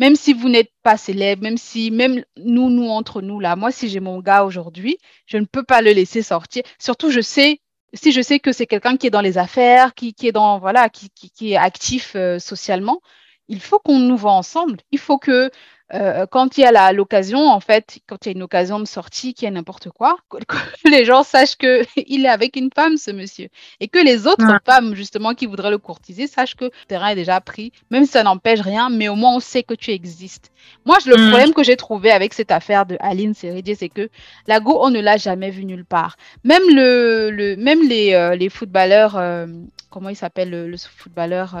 [0.00, 3.70] même si vous n'êtes pas célèbre, même si, même nous, nous, entre nous, là, moi,
[3.70, 6.62] si j'ai mon gars aujourd'hui, je ne peux pas le laisser sortir.
[6.78, 7.60] Surtout, je sais,
[7.92, 10.88] si je sais que c'est quelqu'un qui est dans les affaires, qui, est dans, voilà,
[10.88, 13.02] qui, qui, est actif euh, socialement,
[13.50, 14.78] il faut qu'on nous voit ensemble.
[14.92, 15.50] Il faut que
[15.92, 18.84] euh, quand il y a l'occasion, en fait, quand il y a une occasion de
[18.84, 20.56] sortie, qu'il y a n'importe quoi, que,
[20.88, 21.86] les gens sachent qu'il
[22.24, 23.48] est avec une femme, ce monsieur.
[23.80, 27.16] Et que les autres femmes, justement, qui voudraient le courtiser, sachent que le terrain est
[27.16, 30.52] déjà pris, même si ça n'empêche rien, mais au moins on sait que tu existes.
[30.84, 31.28] Moi, le mm.
[31.28, 34.08] problème que j'ai trouvé avec cette affaire de Aline Seridier, c'est que
[34.46, 36.16] la Go, on ne l'a jamais vue nulle part.
[36.44, 39.46] Même, le, le même les, euh, les footballeurs, euh,
[39.90, 41.56] comment il s'appelle le, footballeur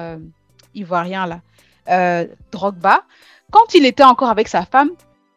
[0.72, 1.40] ivoirien là
[2.52, 3.02] Drogba,
[3.50, 4.90] quand il était encore avec sa femme,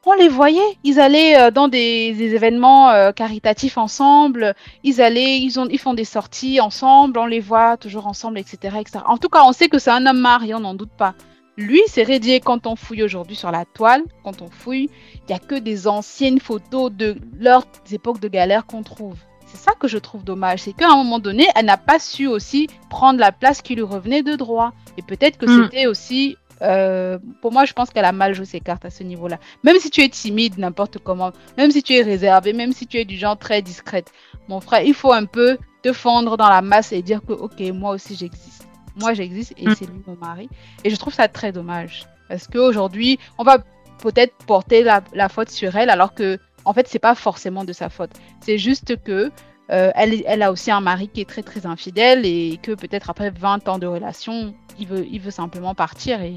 [0.06, 0.78] on les voyait.
[0.84, 4.54] Ils allaient euh, dans des, événements euh, caritatifs ensemble.
[4.84, 7.18] Ils allaient, ils, ont, ils font des sorties ensemble.
[7.20, 9.00] On les voit toujours ensemble, etc., etc.
[9.08, 11.14] En tout cas, on sait que c'est un homme marié, on n'en doute pas.
[11.56, 12.40] Lui, c'est Rédier.
[12.40, 15.88] Quand on fouille aujourd'hui sur la toile, quand on fouille, il n'y a que des
[15.88, 19.18] anciennes photos de leurs époques de galère qu'on trouve.
[19.46, 20.64] C'est ça que je trouve dommage.
[20.64, 23.84] C'est qu'à un moment donné, elle n'a pas su aussi prendre la place qui lui
[23.84, 24.74] revenait de droit.
[24.98, 25.64] Et peut-être que hmm.
[25.64, 29.04] c'était aussi euh, pour moi, je pense qu'elle a mal joué ses cartes à ce
[29.04, 29.38] niveau-là.
[29.64, 32.98] Même si tu es timide, n'importe comment, même si tu es réservé, même si tu
[32.98, 34.12] es du genre très discrète,
[34.48, 37.60] mon frère, il faut un peu te fondre dans la masse et dire que, ok,
[37.74, 38.68] moi aussi j'existe.
[38.96, 39.76] Moi j'existe et mm.
[39.76, 40.50] c'est lui mon mari.
[40.84, 42.06] Et je trouve ça très dommage.
[42.30, 43.58] Parce qu'aujourd'hui, on va
[44.02, 47.90] peut-être porter la, faute sur elle alors que, en fait, c'est pas forcément de sa
[47.90, 48.12] faute.
[48.42, 49.32] C'est juste que
[49.70, 53.32] elle, elle, a aussi un mari qui est très très infidèle et que peut-être après
[53.32, 56.36] 20 ans de relation, il veut, il veut simplement partir et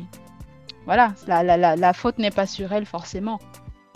[0.86, 3.40] voilà, la, la, la, faute n'est pas sur elle forcément.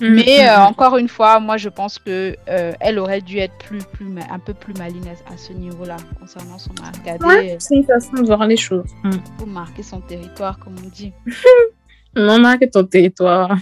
[0.01, 0.63] Mm, Mais mm, mm.
[0.67, 4.55] encore une fois, moi je pense que elle aurait dû être plus, plus, un peu
[4.55, 7.19] plus maligne à, ce niveau-là concernant son mari.
[7.21, 8.91] Ouais, c'est une façon de voir les choses.
[9.39, 11.13] Pour marquer son territoire, comme on dit.
[12.17, 13.57] Non, marque ton territoire.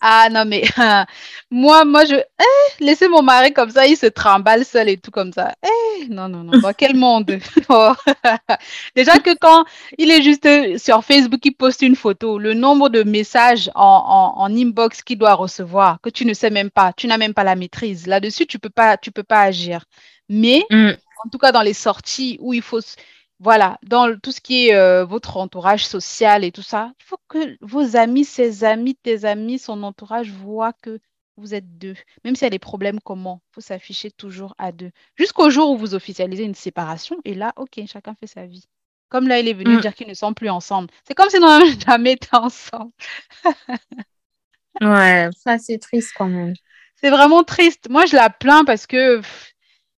[0.00, 0.62] ah non, mais
[1.50, 2.14] moi, moi, je.
[2.14, 5.52] Eh, laissez mon mari comme ça, il se trimballe seul et tout comme ça.
[5.62, 6.58] Eh, non, non, non.
[6.58, 7.38] Dans quel monde?
[7.70, 7.92] Oh.
[8.96, 9.66] Déjà que quand
[9.98, 14.56] il est juste sur Facebook, il poste une photo, le nombre de messages en, en,
[14.56, 17.56] inbox qu'il doit recevoir, que tu ne sais même pas, tu n'as même pas la
[17.56, 18.06] maîtrise.
[18.06, 19.84] Là-dessus, tu peux pas, tu peux pas agir.
[20.30, 20.92] Mais, mm.
[21.24, 22.80] en tout cas, dans les sorties où il faut
[23.40, 27.20] voilà, dans tout ce qui est euh, votre entourage social et tout ça, il faut
[27.28, 30.98] que vos amis, ses amis, tes amis, son entourage voient que
[31.36, 31.94] vous êtes deux.
[32.24, 33.40] Même s'il y a des problèmes, comment?
[33.50, 34.90] Il faut s'afficher toujours à deux.
[35.14, 38.64] Jusqu'au jour où vous officialisez une séparation, et là, ok, chacun fait sa vie.
[39.08, 39.80] Comme là, il est venu mm.
[39.80, 40.88] dire qu'ils ne sont plus ensemble.
[41.06, 42.92] C'est comme si nous n'avions jamais été ensemble.
[44.80, 46.54] ouais, ça c'est triste quand même.
[46.96, 47.88] C'est vraiment triste.
[47.88, 49.20] Moi, je la plains parce que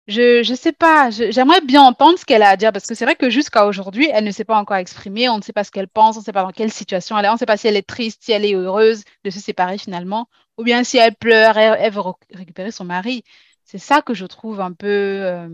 [0.09, 3.05] je ne sais pas, j'aimerais bien entendre ce qu'elle a à dire parce que c'est
[3.05, 5.71] vrai que jusqu'à aujourd'hui, elle ne s'est pas encore exprimée, on ne sait pas ce
[5.71, 7.57] qu'elle pense, on ne sait pas dans quelle situation elle est, on ne sait pas
[7.57, 10.97] si elle est triste, si elle est heureuse de se séparer finalement, ou bien si
[10.97, 12.01] elle pleure, elle, veut
[12.33, 13.23] récupérer son mari.
[13.65, 15.47] C'est ça que je trouve un peu euh,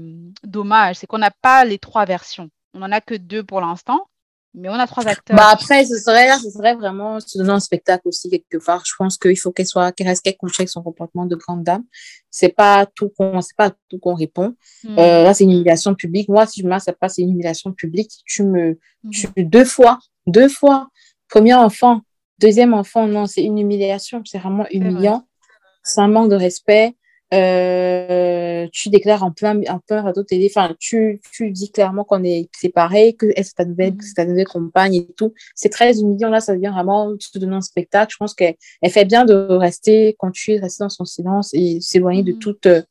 [0.44, 2.50] dommage, c'est qu'on n'a pas les trois versions.
[2.74, 4.08] On n'en a que deux pour l'instant.
[4.58, 5.36] Mais on a trois acteurs.
[5.36, 8.84] Bah après, ce serait, ce serait vraiment se donner un spectacle aussi quelque part.
[8.86, 11.64] Je pense qu'il faut qu'elle soit, qu'elle reste qu'elle couche avec son comportement de grande
[11.64, 11.84] dame.
[12.32, 14.56] C'est pas tout qu'on, c'est pas tout qu'on répond.
[14.84, 14.98] Hmm.
[14.98, 16.30] Euh, là, c'est une humiliation publique.
[16.30, 18.12] Moi, si je me pas, c'est une humiliation publique.
[18.26, 19.10] Tu me, hmm.
[19.10, 20.90] tu, deux fois, deux fois.
[21.28, 22.02] Premier enfant,
[22.40, 24.22] deuxième enfant, non, c'est une humiliation.
[24.26, 25.28] C'est vraiment humiliant.
[25.84, 26.96] C'est un manque de respect.
[27.36, 32.24] Euh, tu déclares en plein, en plein radio télé, enfin, tu, tu dis clairement qu'on
[32.24, 35.34] est séparés, que c'est ta nouvelle, ta nouvelle compagne et tout.
[35.54, 38.14] C'est très humiliant, là, ça devient vraiment se donner un spectacle.
[38.14, 41.54] Je pense qu'elle elle fait bien de rester, quand tu es resté dans son silence
[41.54, 42.40] et s'éloigner de mm.
[42.40, 42.82] toute euh,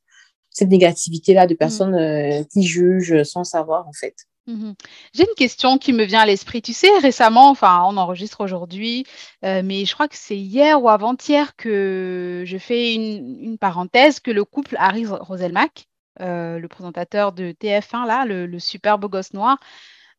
[0.50, 1.58] cette négativité-là de mm.
[1.58, 4.14] personnes euh, qui jugent sans savoir, en fait.
[4.46, 4.74] Mhm.
[5.14, 6.60] J'ai une question qui me vient à l'esprit.
[6.60, 9.04] Tu sais, récemment, enfin, on enregistre aujourd'hui,
[9.44, 14.30] euh, mais je crois que c'est hier ou avant-hier que je fais une, parenthèse que
[14.30, 15.86] le couple Harry Roselmack,
[16.20, 19.58] euh, le présentateur de TF1, là, le, le super beau gosse noir,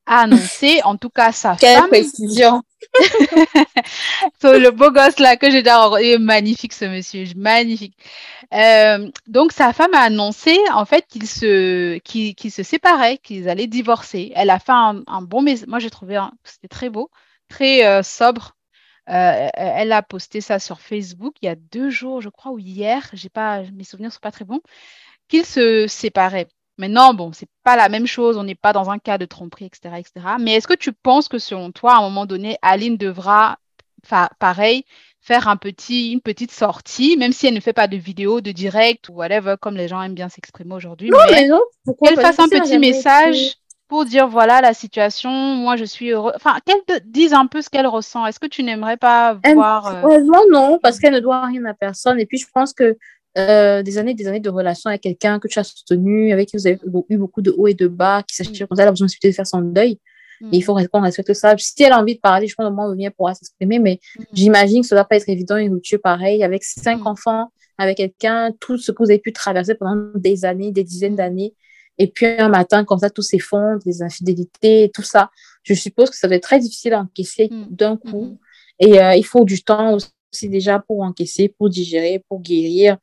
[0.07, 1.89] a annoncé, en tout cas sa Quelle femme.
[1.89, 2.63] précision
[4.43, 7.95] Le beau gosse là que j'ai déjà est magnifique ce monsieur, magnifique.
[8.53, 13.67] Euh, donc sa femme a annoncé en fait qu'ils se, qu'ils, se séparaient, qu'ils allaient
[13.67, 14.31] divorcer.
[14.35, 15.67] Elle a fait un, bon message.
[15.67, 17.09] Moi j'ai trouvé c'était très beau,
[17.49, 18.55] très euh, sobre.
[19.07, 22.59] Euh, elle a posté ça sur Facebook il y a deux jours, je crois, ou
[22.59, 23.11] hier.
[23.33, 24.61] Pas, mes souvenirs sont pas très bons.
[25.27, 26.47] Qu'ils se séparaient.
[26.77, 29.65] Maintenant, bon, c'est pas la même chose, on n'est pas dans un cas de tromperie,
[29.65, 30.35] etc., etc.
[30.39, 33.59] Mais est-ce que tu penses que selon toi, à un moment donné, Aline devra,
[34.39, 34.85] pareil,
[35.25, 38.51] faire un petit, une petite sortie, même si elle ne fait pas de vidéo, de
[38.51, 41.09] direct ou whatever, comme les gens aiment bien s'exprimer aujourd'hui.
[41.09, 41.61] Non, mais, non.
[42.03, 43.55] Qu'elle fasse un petit message
[43.87, 46.31] pour dire voilà la situation, moi je suis heureux.
[46.35, 48.23] Enfin, qu'elle te dise un peu ce qu'elle ressent.
[48.27, 50.05] Est-ce que tu n'aimerais pas voir.
[50.05, 50.21] Euh...
[50.51, 52.19] non, parce qu'elle ne doit rien à personne.
[52.19, 52.95] Et puis je pense que
[53.39, 56.57] euh, des années des années de relation avec quelqu'un que tu as soutenu, avec qui
[56.57, 58.67] vous avez eu beaucoup de hauts et de bas, qui s'achète mm.
[58.67, 59.99] comme ça, elle a besoin de faire son deuil.
[60.45, 60.49] Mm.
[60.53, 61.55] il faut qu'on respecte ça.
[61.57, 64.23] Si elle a envie de parler, je pense au moins venir pourra s'exprimer, mais mm.
[64.33, 67.97] j'imagine que ça ne doit pas être évident une rupture pareil, avec cinq enfants, avec
[67.97, 71.53] quelqu'un, tout ce que vous avez pu traverser pendant des années, des dizaines d'années.
[71.97, 75.29] Et puis un matin, comme ça, tout s'effondre, les infidélités, tout ça.
[75.63, 78.25] Je suppose que ça doit être très difficile à encaisser d'un coup.
[78.25, 78.87] Mm-hmm.
[78.87, 82.97] Et euh, il faut du temps aussi déjà pour encaisser, pour digérer, pour guérir.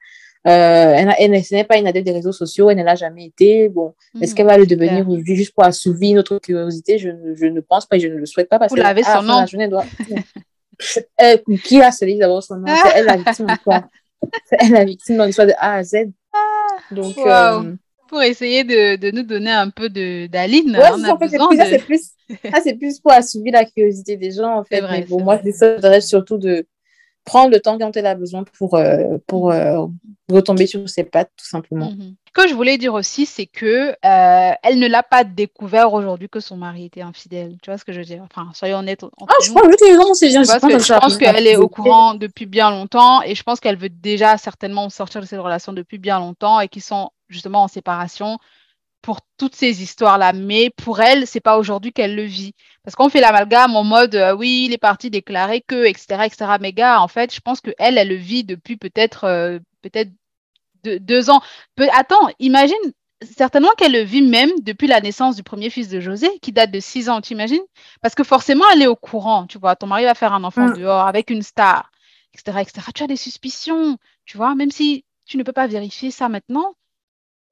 [0.47, 3.27] Euh, elle, elle, ce n'est pas une adepte des réseaux sociaux, elle ne l'a jamais
[3.27, 3.69] été.
[3.69, 6.99] Bon, est-ce hmm, qu'elle va le devenir aujourd'hui juste pour assouvir notre curiosité?
[6.99, 9.23] Je, je, ne pense pas et je ne le souhaite pas parce Vous l'avez son
[9.23, 9.45] nom.
[9.69, 9.85] Doit...
[11.17, 12.67] elle, qui a celui d'avoir son nom?
[12.67, 13.47] C'est elle la victime
[14.47, 15.97] C'est elle la victime dans l'histoire de A à Z.
[16.33, 17.75] Ah, Donc, euh...
[18.09, 20.77] pour essayer de, de, nous donner un peu d'Aline.
[20.77, 21.83] Ouais, en fait, besoin plus, de...
[21.85, 22.11] plus,
[22.65, 24.81] c'est plus pour assouvir la curiosité des gens, en fait.
[24.81, 26.67] Vrai, mais bon, moi, c'est surtout de
[27.25, 29.87] prendre le temps quand elle a besoin pour, euh, pour euh,
[30.31, 31.91] retomber sur ses pattes, tout simplement.
[31.91, 32.17] Mhm.
[32.27, 36.29] Ce que je voulais dire aussi, c'est que euh, elle ne l'a pas découvert aujourd'hui
[36.29, 37.59] que son mari était infidèle.
[37.63, 38.25] Tu vois ce que je veux dire?
[38.25, 39.05] Enfin, soyons honnêtes.
[39.21, 39.77] Ah, je pense que
[40.15, 40.43] c'est bien.
[40.43, 44.39] Je pense qu'elle est au courant depuis bien longtemps et je pense qu'elle veut déjà
[44.39, 48.39] certainement sortir de cette relation depuis bien longtemps et qu'ils sont justement en séparation
[49.03, 50.33] pour toutes ces histoires-là.
[50.33, 52.55] Mais pour elle, c'est pas aujourd'hui qu'elle le vit.
[52.85, 56.53] Parce qu'on fait l'amalgame en mode, euh, oui, il est parti déclarer que, etc., etc.
[56.61, 60.11] Mais gars, en fait, je pense qu'elle, elle, le vit depuis peut-être euh, peut-être
[60.85, 61.41] deux, ans.
[61.93, 62.77] attends, imagine
[63.37, 66.71] certainement qu'elle le vit même depuis la naissance du premier fils de José, qui date
[66.71, 67.63] de 6 ans, tu imagines
[68.01, 69.77] Parce que forcément, elle est au courant, tu vois.
[69.77, 70.79] Ton mari va faire un enfant mm.
[70.79, 71.91] dehors avec une star,
[72.35, 72.87] etc., etc.
[72.95, 76.75] Tu as des suspicions, tu vois, même si tu ne peux pas vérifier ça maintenant.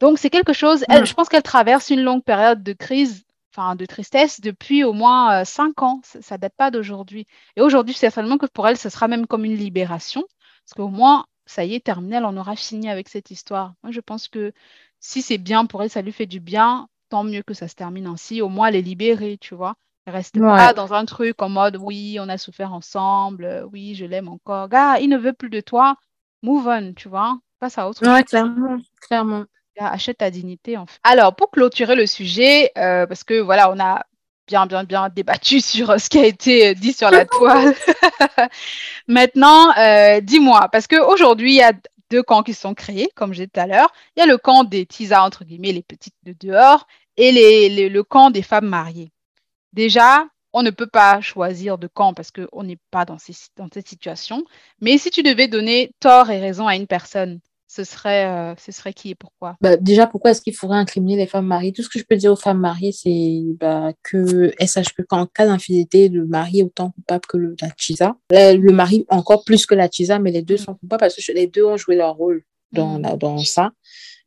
[0.01, 1.07] Donc, c'est quelque chose, elle, mm.
[1.07, 5.45] je pense qu'elle traverse une longue période de crise, enfin, de tristesse depuis au moins
[5.45, 6.01] 5 euh, ans.
[6.03, 7.27] Ça ne date pas d'aujourd'hui.
[7.57, 10.25] Et aujourd'hui, certainement que pour elle, ce sera même comme une libération.
[10.65, 13.75] Parce qu'au moins, ça y est, terminé, on aura fini avec cette histoire.
[13.83, 14.53] Moi, je pense que
[15.01, 17.75] si c'est bien pour elle, ça lui fait du bien, tant mieux que ça se
[17.75, 18.41] termine ainsi.
[18.41, 19.75] Au moins, elle est libérée, tu vois.
[20.07, 23.95] Elle reste pas dans un truc en mode oui, on a souffert ensemble, euh, oui,
[23.95, 24.69] je l'aime encore.
[24.69, 25.97] Gars, il ne veut plus de toi,
[26.43, 27.39] move on, tu vois.
[27.59, 28.09] Passe à autre chose.
[28.09, 29.45] Ouais, clairement, clairement.
[29.79, 30.77] Achète ta dignité.
[31.03, 34.05] Alors, pour clôturer le sujet, euh, parce que voilà, on a
[34.47, 37.75] bien, bien, bien débattu sur euh, ce qui a été dit sur la toile.
[39.09, 39.73] Maintenant,
[40.21, 41.73] dis-moi, parce qu'aujourd'hui, il y a
[42.11, 43.93] deux camps qui sont créés, comme j'ai dit tout à l'heure.
[44.17, 48.03] Il y a le camp des tisas, entre guillemets, les petites de dehors, et le
[48.03, 49.13] camp des femmes mariées.
[49.73, 54.45] Déjà, on ne peut pas choisir de camp parce qu'on n'est pas dans cette situation.
[54.81, 58.73] Mais si tu devais donner tort et raison à une personne, ce serait, euh, ce
[58.73, 59.57] serait qui et pourquoi?
[59.61, 61.73] Bah, Déjà, pourquoi est-ce qu'il faudrait incriminer les femmes mariées?
[61.73, 65.27] Tout ce que je peux dire aux femmes mariées, c'est bah, qu'elles sachent que qu'en
[65.27, 68.17] cas d'infidélité, le mari est autant coupable que le, la chisa.
[68.31, 70.59] Le, mari encore plus que la chisa, mais les deux mm.
[70.59, 73.19] sont coupables parce que les deux ont joué leur rôle dans, mm.
[73.19, 73.73] dans ça.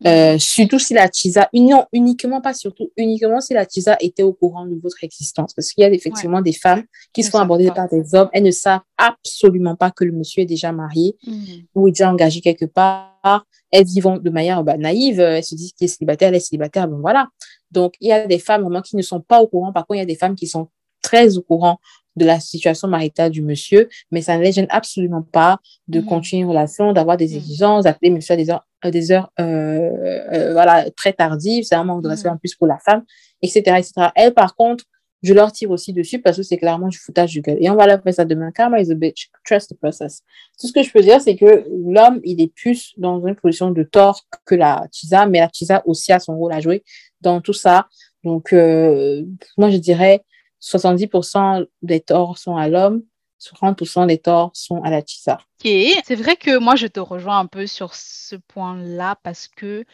[0.06, 4.34] Euh, surtout si la TISA, non, uniquement, pas surtout, uniquement si la TISA était au
[4.34, 5.54] courant de votre existence.
[5.54, 8.52] Parce qu'il y a effectivement des femmes qui sont abordées par des hommes, elles ne
[8.52, 11.34] savent absolument pas que le monsieur est déjà marié mmh.
[11.76, 13.46] ou est déjà engagé quelque part.
[13.72, 16.40] Elles y vont de manière bah, naïve, elles se disent qu'il est célibataire, elle est
[16.40, 17.30] célibataire, bon voilà.
[17.72, 19.72] Donc, il y a des femmes vraiment qui ne sont pas au courant.
[19.72, 20.68] Par contre, il y a des femmes qui sont
[21.02, 21.80] très au courant
[22.16, 26.06] de la situation maritale du monsieur, mais ça ne les gêne absolument pas de mmh.
[26.06, 27.38] continuer une relation, d'avoir des mmh.
[27.38, 29.90] exigences, d'appeler monsieur à des heures, à des heures euh,
[30.34, 32.34] euh, voilà, très tardives, c'est un manque de respect mmh.
[32.34, 33.04] en plus pour la femme,
[33.42, 34.10] etc., etc.
[34.16, 34.86] Elle, par contre,
[35.24, 37.58] je leur tire aussi dessus parce que c'est clairement du foutage du gueule.
[37.62, 38.52] Et on va leur faire ça demain.
[38.52, 39.30] Karma is a bitch.
[39.46, 40.22] Trust the process.
[40.60, 43.72] Tout ce que je peux dire, c'est que l'homme, il est plus dans une position
[43.72, 46.84] de tort que la Tisa, mais la Tisa aussi a son rôle à jouer
[47.22, 47.88] dans tout ça.
[48.26, 49.24] Donc, euh,
[49.58, 50.24] moi, je dirais,
[50.64, 53.04] 70% des torts sont à l'homme,
[53.52, 55.40] 30% des torts sont à la tisa.
[55.64, 55.70] Ok,
[56.06, 59.86] c'est vrai que moi je te rejoins un peu sur ce point-là parce que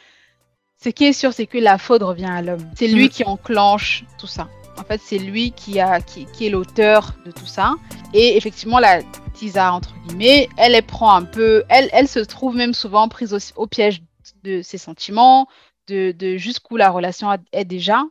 [0.81, 2.65] ce qui est sûr, c'est que la faute revient à l'homme.
[2.75, 3.09] C'est lui mm.
[3.09, 4.47] qui enclenche tout ça.
[4.77, 7.75] En fait, c'est lui qui, a, qui, est l'auteur de tout ça.
[8.13, 9.01] Et effectivement, la
[9.33, 13.35] tisa, entre guillemets, elle, elle prend un peu, elle, elle se trouve même souvent prise
[13.57, 14.01] au, piège
[14.43, 15.49] de ses sentiments,
[15.89, 18.03] de, de jusqu'où la relation est déjà.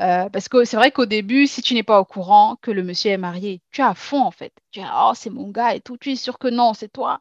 [0.00, 2.84] Euh, parce que c'est vrai qu'au début, si tu n'es pas au courant que le
[2.84, 4.52] monsieur est marié, tu es à fond en fait.
[4.70, 5.96] Tu es oh, c'est mon gars et tout.
[5.96, 7.20] Tu es sûr que non, c'est toi.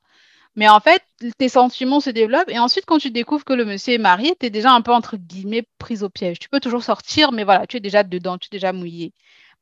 [0.56, 1.04] Mais en fait,
[1.38, 4.48] tes sentiments se développent et ensuite, quand tu découvres que le monsieur est marié, tu
[4.48, 6.40] es déjà un peu entre guillemets prise au piège.
[6.40, 9.13] Tu peux toujours sortir, mais voilà, tu es déjà dedans, tu es déjà mouillé.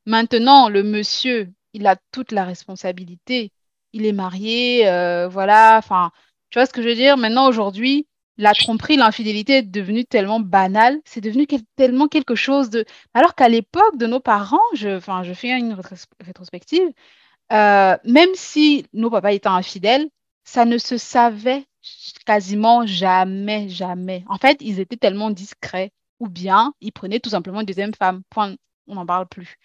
[0.06, 3.52] Maintenant, le monsieur, il a toute la responsabilité.
[3.92, 5.78] Il est marié, euh, voilà.
[5.78, 6.12] Enfin,
[6.50, 7.16] tu vois ce que je veux dire?
[7.16, 8.06] Maintenant, aujourd'hui,
[8.38, 11.46] la tromperie, l'infidélité est devenue tellement banale, c'est devenu
[11.76, 12.84] tellement quelque chose de...
[13.14, 15.76] Alors qu'à l'époque de nos parents, je, je fais une
[16.20, 16.88] rétrospective,
[17.52, 20.08] euh, même si nos papas étaient infidèles,
[20.44, 21.64] ça ne se savait
[22.24, 24.24] quasiment jamais, jamais.
[24.28, 28.22] En fait, ils étaient tellement discrets, ou bien ils prenaient tout simplement une deuxième femme,
[28.30, 28.54] point,
[28.86, 29.56] on n'en parle plus.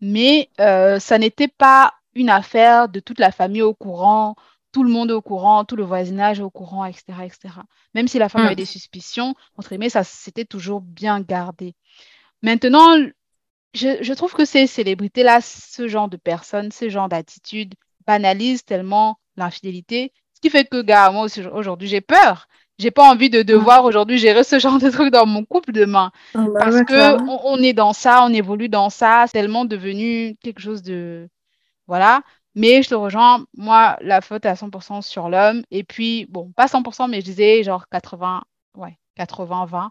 [0.00, 4.34] Mais euh, ça n'était pas une affaire de toute la famille au courant,
[4.72, 7.04] tout le monde est au courant, tout le voisinage est au courant, etc.
[7.24, 7.54] etc.
[7.94, 8.56] Même si la femme avait mm.
[8.56, 11.74] des suspicions, entre guillemets, ça s'était toujours bien gardé.
[12.42, 12.96] Maintenant,
[13.74, 17.74] je, trouve que ces célébrités-là, ce genre de personnes, ce genre d'attitudes,
[18.06, 22.46] banalisent tellement l'infidélité, ce qui fait que, gars, moi aujourd'hui, j'ai peur.
[22.78, 23.86] J'ai pas envie de devoir mm.
[23.86, 26.12] aujourd'hui gérer ce genre de truc dans mon couple demain.
[26.34, 30.36] Ah bah parce qu'on on est dans ça, on évolue dans ça, c'est tellement devenu
[30.42, 31.28] quelque chose de.
[31.86, 32.22] Voilà.
[32.54, 35.62] Mais je te rejoins, moi, la faute est à 100% sur l'homme.
[35.70, 38.42] Et puis, bon, pas 100%, mais je disais genre 80,
[38.76, 39.90] ouais, 80, 20,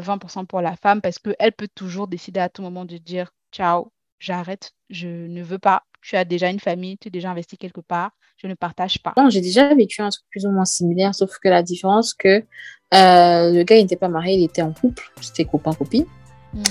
[0.00, 3.92] 20% pour la femme parce qu'elle peut toujours décider à tout moment de dire ciao,
[4.18, 5.82] j'arrête, je ne veux pas.
[6.00, 9.14] Tu as déjà une famille, tu es déjà investi quelque part, je ne partage pas.
[9.30, 13.52] j'ai déjà vécu un truc plus ou moins similaire, sauf que la différence que euh,
[13.52, 16.04] le gars n'était pas marié, il était en couple, c'était copain-copine.
[16.52, 16.62] Hmm.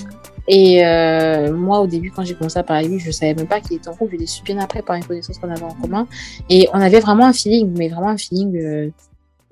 [0.46, 3.60] Et euh, moi, au début, quand j'ai commencé à parler lui, je savais même pas
[3.60, 4.14] qu'il était en couple.
[4.14, 6.06] Je l'ai su bien après par une connaissance qu'on avait en commun.
[6.50, 8.56] Et on avait vraiment un feeling, mais vraiment un feeling.
[8.56, 8.90] Euh,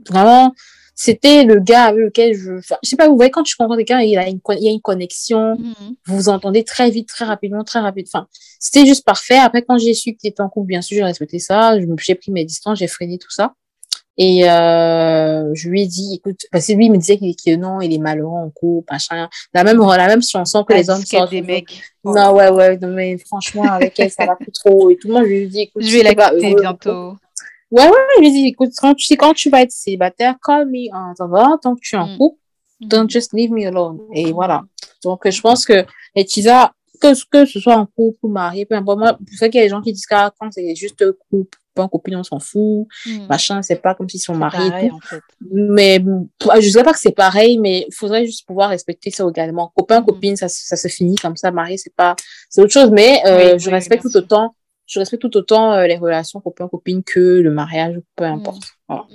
[0.09, 0.55] vraiment,
[0.95, 2.59] c'était le gars avec lequel je.
[2.59, 4.69] Enfin, je sais pas, vous voyez, quand tu rencontres quelqu'un, il, a une, il y
[4.69, 5.55] a une connexion.
[5.55, 5.95] Mm-hmm.
[6.07, 8.07] Vous vous entendez très vite, très rapidement, très rapide.
[8.13, 8.27] Enfin,
[8.59, 9.39] c'était juste parfait.
[9.39, 11.79] Après, quand j'ai su qu'il était en couple, bien sûr, j'ai respecté ça.
[11.99, 13.55] J'ai pris mes distances, j'ai freiné tout ça.
[14.19, 17.81] Et euh, je lui ai dit, écoute, parce que lui il me disait que non,
[17.81, 19.29] il est malheureux en couple, machin.
[19.55, 21.31] La même, la même chanson que les hommes sortent.
[21.31, 21.83] des mecs.
[22.05, 24.91] Non, ouais, ouais, non, mais franchement, avec elle, ça va plus trop.
[24.91, 27.15] Et tout le monde lui dit, écoute, je vais la quitter bientôt.
[27.71, 30.69] Ouais, ouais, je lui ai dit, écoute, quand tu, quand tu vas être célibataire, call
[30.69, 32.19] me en attendant, tant que tu es en mm.
[32.19, 32.39] couple,
[32.83, 34.01] don't just leave me alone.
[34.13, 34.35] Et mm.
[34.35, 34.63] voilà.
[35.03, 38.99] Donc, je pense que Letiza, que, que ce soit en couple ou marié, peu importe,
[38.99, 41.59] moi, pour ça qu'il y a des gens qui disent que quand c'est juste couple,
[41.75, 43.27] pas en copine, on s'en fout, hmm.
[43.29, 44.91] machin, c'est pas comme s'ils sont mariés.
[44.91, 45.21] En fait.
[45.51, 46.03] Mais
[46.61, 49.73] je sais pas que c'est pareil, mais il faudrait juste pouvoir respecter ça également.
[49.75, 50.07] Copain, hmm.
[50.07, 52.17] copine, ça, ça se finit comme ça, marié, c'est pas,
[52.49, 54.55] c'est autre chose, mais euh, je respecte tout autant,
[54.87, 58.35] je respecte tout autant euh, les relations copain, copine que le mariage, peu hmm.
[58.35, 58.63] importe.
[58.89, 59.07] Voilà.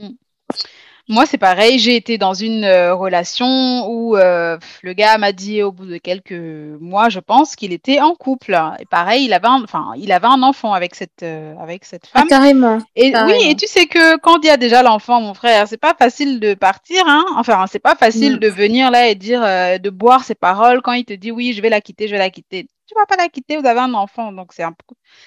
[1.10, 1.80] Moi, c'est pareil.
[1.80, 5.98] J'ai été dans une euh, relation où euh, le gars m'a dit au bout de
[5.98, 6.34] quelques
[6.82, 8.60] mois, je pense, qu'il était en couple.
[8.80, 12.04] Et pareil, il avait un, enfin, il avait un enfant avec cette, euh, avec cette
[12.14, 12.28] ah, femme.
[12.28, 12.80] carrément.
[12.98, 15.78] Et oui, et tu sais que quand il y a déjà l'enfant, mon frère, c'est
[15.78, 17.04] pas facile de partir.
[17.08, 18.40] Hein enfin, c'est pas facile mm.
[18.40, 21.62] de venir là et dire, de boire ses paroles quand il te dit oui, je
[21.62, 22.68] vais la quitter, je vais la quitter.
[22.88, 24.74] Tu vas pas la quitter, vous avez un enfant, donc c'est un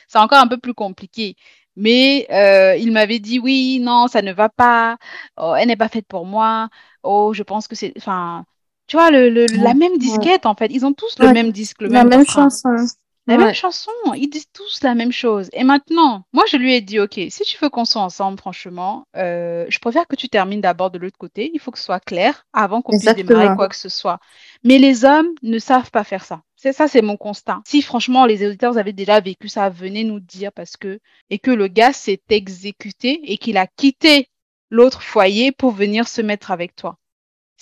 [0.09, 1.37] c'est encore un peu plus compliqué.
[1.77, 4.97] Mais euh, il m'avait dit oui, non, ça ne va pas.
[5.37, 6.69] Oh, elle n'est pas faite pour moi.
[7.03, 7.93] Oh, je pense que c'est.
[7.97, 8.45] Enfin,
[8.87, 10.67] tu vois, le, la même disquette, en fait.
[10.71, 12.69] Ils ont tous le même disque, le la même, chanson.
[13.31, 13.91] La même chanson.
[14.15, 15.49] Ils disent tous la même chose.
[15.53, 19.07] Et maintenant, moi, je lui ai dit, OK, si tu veux qu'on soit ensemble, franchement,
[19.17, 21.51] euh, je préfère que tu termines d'abord de l'autre côté.
[21.55, 24.19] Il faut que ce soit clair avant qu'on puisse démarrer quoi que ce soit.
[24.65, 26.43] Mais les hommes ne savent pas faire ça.
[26.57, 27.63] C'est ça, c'est mon constat.
[27.67, 31.51] Si franchement les auditeurs avaient déjà vécu ça, venez nous dire parce que et que
[31.51, 34.29] le gars s'est exécuté et qu'il a quitté
[34.69, 36.99] l'autre foyer pour venir se mettre avec toi.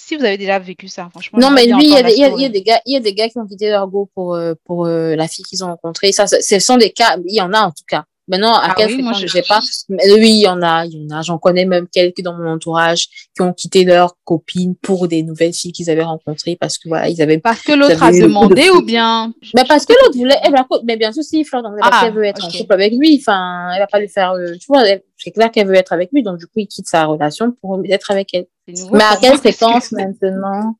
[0.00, 1.40] Si vous avez déjà vécu ça, franchement.
[1.40, 2.02] Non, mais lui, il y, a
[2.48, 4.86] des gars, il y a des gars qui ont quitté leur go pour euh, pour
[4.86, 6.12] euh, la fille qu'ils ont rencontrée.
[6.12, 8.04] Ça, ce sont des cas, il y en a en tout cas.
[8.28, 9.60] Maintenant, à ah quel oui, je sais pas.
[9.88, 11.22] Mais oui, il y en a, il y en a.
[11.22, 15.52] J'en connais même quelques dans mon entourage qui ont quitté leur copine pour des nouvelles
[15.52, 17.38] filles qu'ils avaient rencontrées parce que voilà, ils avaient.
[17.38, 19.32] Parce que l'autre a demandé ou bien.
[19.54, 22.24] Mais parce que l'autre voulait, elle mais bien sûr, si Fleur, donc, ah, elle veut
[22.24, 24.84] être en couple avec lui, enfin, elle va pas lui faire, euh, tu vois,
[25.16, 27.80] c'est clair qu'elle veut être avec lui, donc du coup, il quitte sa relation pour
[27.88, 28.46] être avec elle.
[28.92, 30.76] Mais à quelle fréquence maintenant?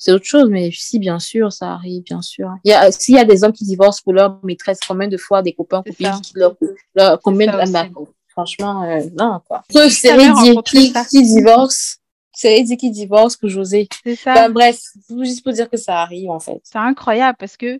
[0.00, 2.48] c'est autre chose, mais si, bien sûr, ça arrive, bien sûr.
[2.64, 5.18] Il y a, s'il y a des hommes qui divorcent pour leur maîtresse, combien de
[5.18, 6.56] fois des copains, copines qui leur,
[6.94, 7.86] leur combien de, bah,
[8.28, 9.62] franchement, euh, non, quoi.
[9.68, 11.98] c'est Riddy qui, qui divorce.
[12.32, 13.90] C'est Riddy qui divorce pour José.
[14.02, 14.48] C'est ça.
[14.48, 14.80] Bref,
[15.20, 16.62] juste pour dire que ça arrive, en fait.
[16.64, 17.78] C'est incroyable parce que,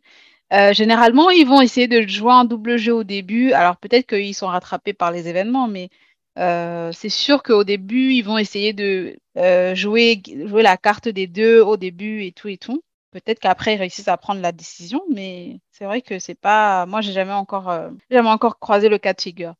[0.52, 3.52] euh, généralement, ils vont essayer de jouer un double jeu au début.
[3.52, 5.88] Alors, peut-être qu'ils sont rattrapés par les événements, mais
[6.38, 11.26] euh, c'est sûr qu'au début, ils vont essayer de euh, jouer, jouer la carte des
[11.26, 12.82] deux au début et tout et tout.
[13.12, 16.86] Peut-être qu'après, ils réussissent à prendre la décision, mais c'est vrai que c'est pas.
[16.86, 19.54] Moi, j'ai jamais encore, euh, jamais encore croisé le cas de figure.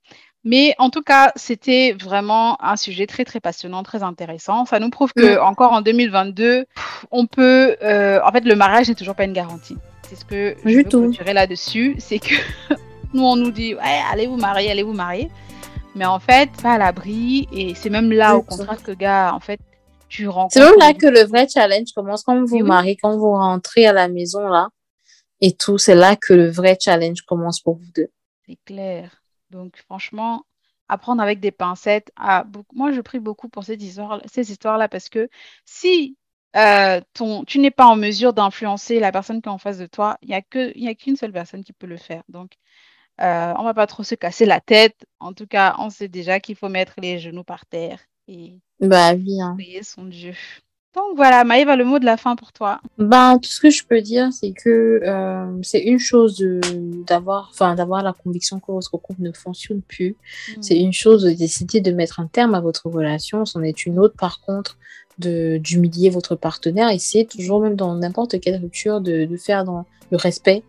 [0.44, 4.64] Mais en tout cas, c'était vraiment un sujet très très passionnant, très intéressant.
[4.64, 5.42] Ça nous prouve que mm.
[5.42, 6.64] encore en 2022,
[7.10, 7.76] on peut.
[7.82, 9.76] en fait, le mariage n'est toujours pas une garantie.
[10.08, 12.34] C'est ce que je veux là-dessus, c'est que
[13.12, 15.28] nous on nous dit, ouais, allez vous marier, allez vous marier.
[15.94, 17.48] Mais en fait, pas à l'abri.
[17.52, 19.60] Et c'est même là, au contraire, que, gars, en fait,
[20.08, 20.54] tu rencontres.
[20.54, 23.86] C'est même là que le vrai challenge commence quand vous vous mariez, quand vous rentrez
[23.86, 24.68] à la maison, là.
[25.40, 28.08] Et tout, c'est là que le vrai challenge commence pour vous deux.
[28.46, 29.22] C'est clair.
[29.50, 30.44] Donc, franchement,
[30.88, 32.12] apprendre avec des pincettes.
[32.74, 35.28] Moi, je prie beaucoup pour ces histoires, ces histoires-là parce que
[35.64, 36.16] si
[36.56, 39.86] euh, ton, tu n'es pas en mesure d'influencer la personne qui est en face de
[39.86, 42.22] toi, il n'y a qu'une seule personne qui peut le faire.
[42.28, 42.52] Donc,
[43.20, 44.96] euh, on va pas trop se casser la tête.
[45.18, 49.14] En tout cas, on sait déjà qu'il faut mettre les genoux par terre et bah,
[49.14, 49.54] bien.
[49.54, 50.34] prier son Dieu.
[50.94, 52.80] Donc voilà, Maëva, le mot de la fin pour toi.
[52.98, 56.44] Ben, tout ce que je peux dire, c'est que euh, c'est une chose
[57.06, 60.16] d'avoir, enfin, d'avoir la conviction que votre couple ne fonctionne plus.
[60.48, 60.62] Hmm.
[60.62, 63.44] C'est une chose de décider de mettre un terme à votre relation.
[63.44, 64.78] C'en est une autre, par contre,
[65.18, 66.90] d'humilier votre partenaire.
[66.98, 70.64] C'est toujours, même dans n'importe quelle rupture, de, de faire dans le respect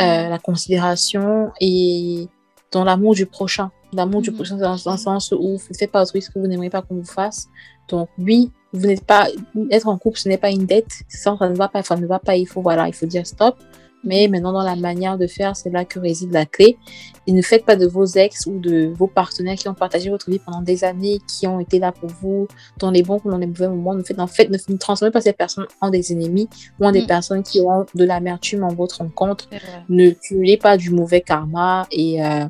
[0.00, 2.28] euh, la considération et
[2.72, 3.70] dans l'amour du prochain.
[3.92, 4.36] L'amour du mhm.
[4.36, 6.82] prochain dans, le sens où vous ne faites pas autrui ce que vous n'aimeriez pas
[6.82, 7.48] qu'on vous fasse.
[7.88, 9.28] Donc oui, vous n'êtes pas
[9.70, 10.90] être en couple, ce n'est pas une dette.
[11.08, 12.34] Ça, ça ne va pas, ça ne va pas.
[12.36, 13.56] Il faut voilà, il faut dire stop.
[14.04, 16.78] Mais maintenant, dans la manière de faire, c'est là que réside la clé.
[17.26, 20.30] Et ne faites pas de vos ex ou de vos partenaires qui ont partagé votre
[20.30, 22.46] vie pendant des années, qui ont été là pour vous
[22.78, 23.94] dans les bons comme dans les mauvais moments.
[23.94, 26.48] Ne faites, en fait, ne, transformez pas ces personnes en des ennemis
[26.78, 27.06] ou en des mm.
[27.06, 29.48] personnes qui ont de l'amertume en votre rencontre.
[29.88, 32.46] Ne tuez pas du mauvais karma et euh,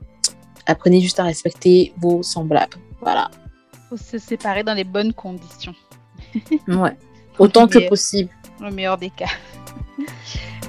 [0.66, 2.76] apprenez juste à respecter vos semblables.
[3.00, 3.30] Voilà.
[3.74, 5.74] Il faut se séparer dans les bonnes conditions.
[6.68, 6.96] ouais.
[7.38, 8.30] Autant que possible.
[8.60, 9.26] Le meilleur des cas.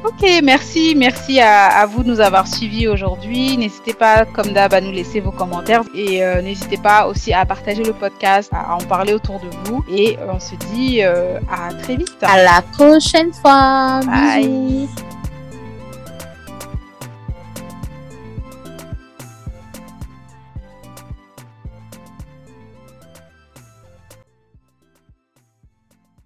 [0.04, 3.58] Ok, merci, merci à, vous de nous avoir suivis aujourd'hui.
[3.58, 7.44] N'hésitez pas, comme d'hab, à nous laisser vos commentaires et euh, n'hésitez pas aussi à
[7.44, 9.84] partager le podcast, à en parler autour de vous.
[9.90, 12.18] Et on se dit euh, à très vite.
[12.22, 14.02] À la prochaine fois.
[14.06, 14.88] Bye.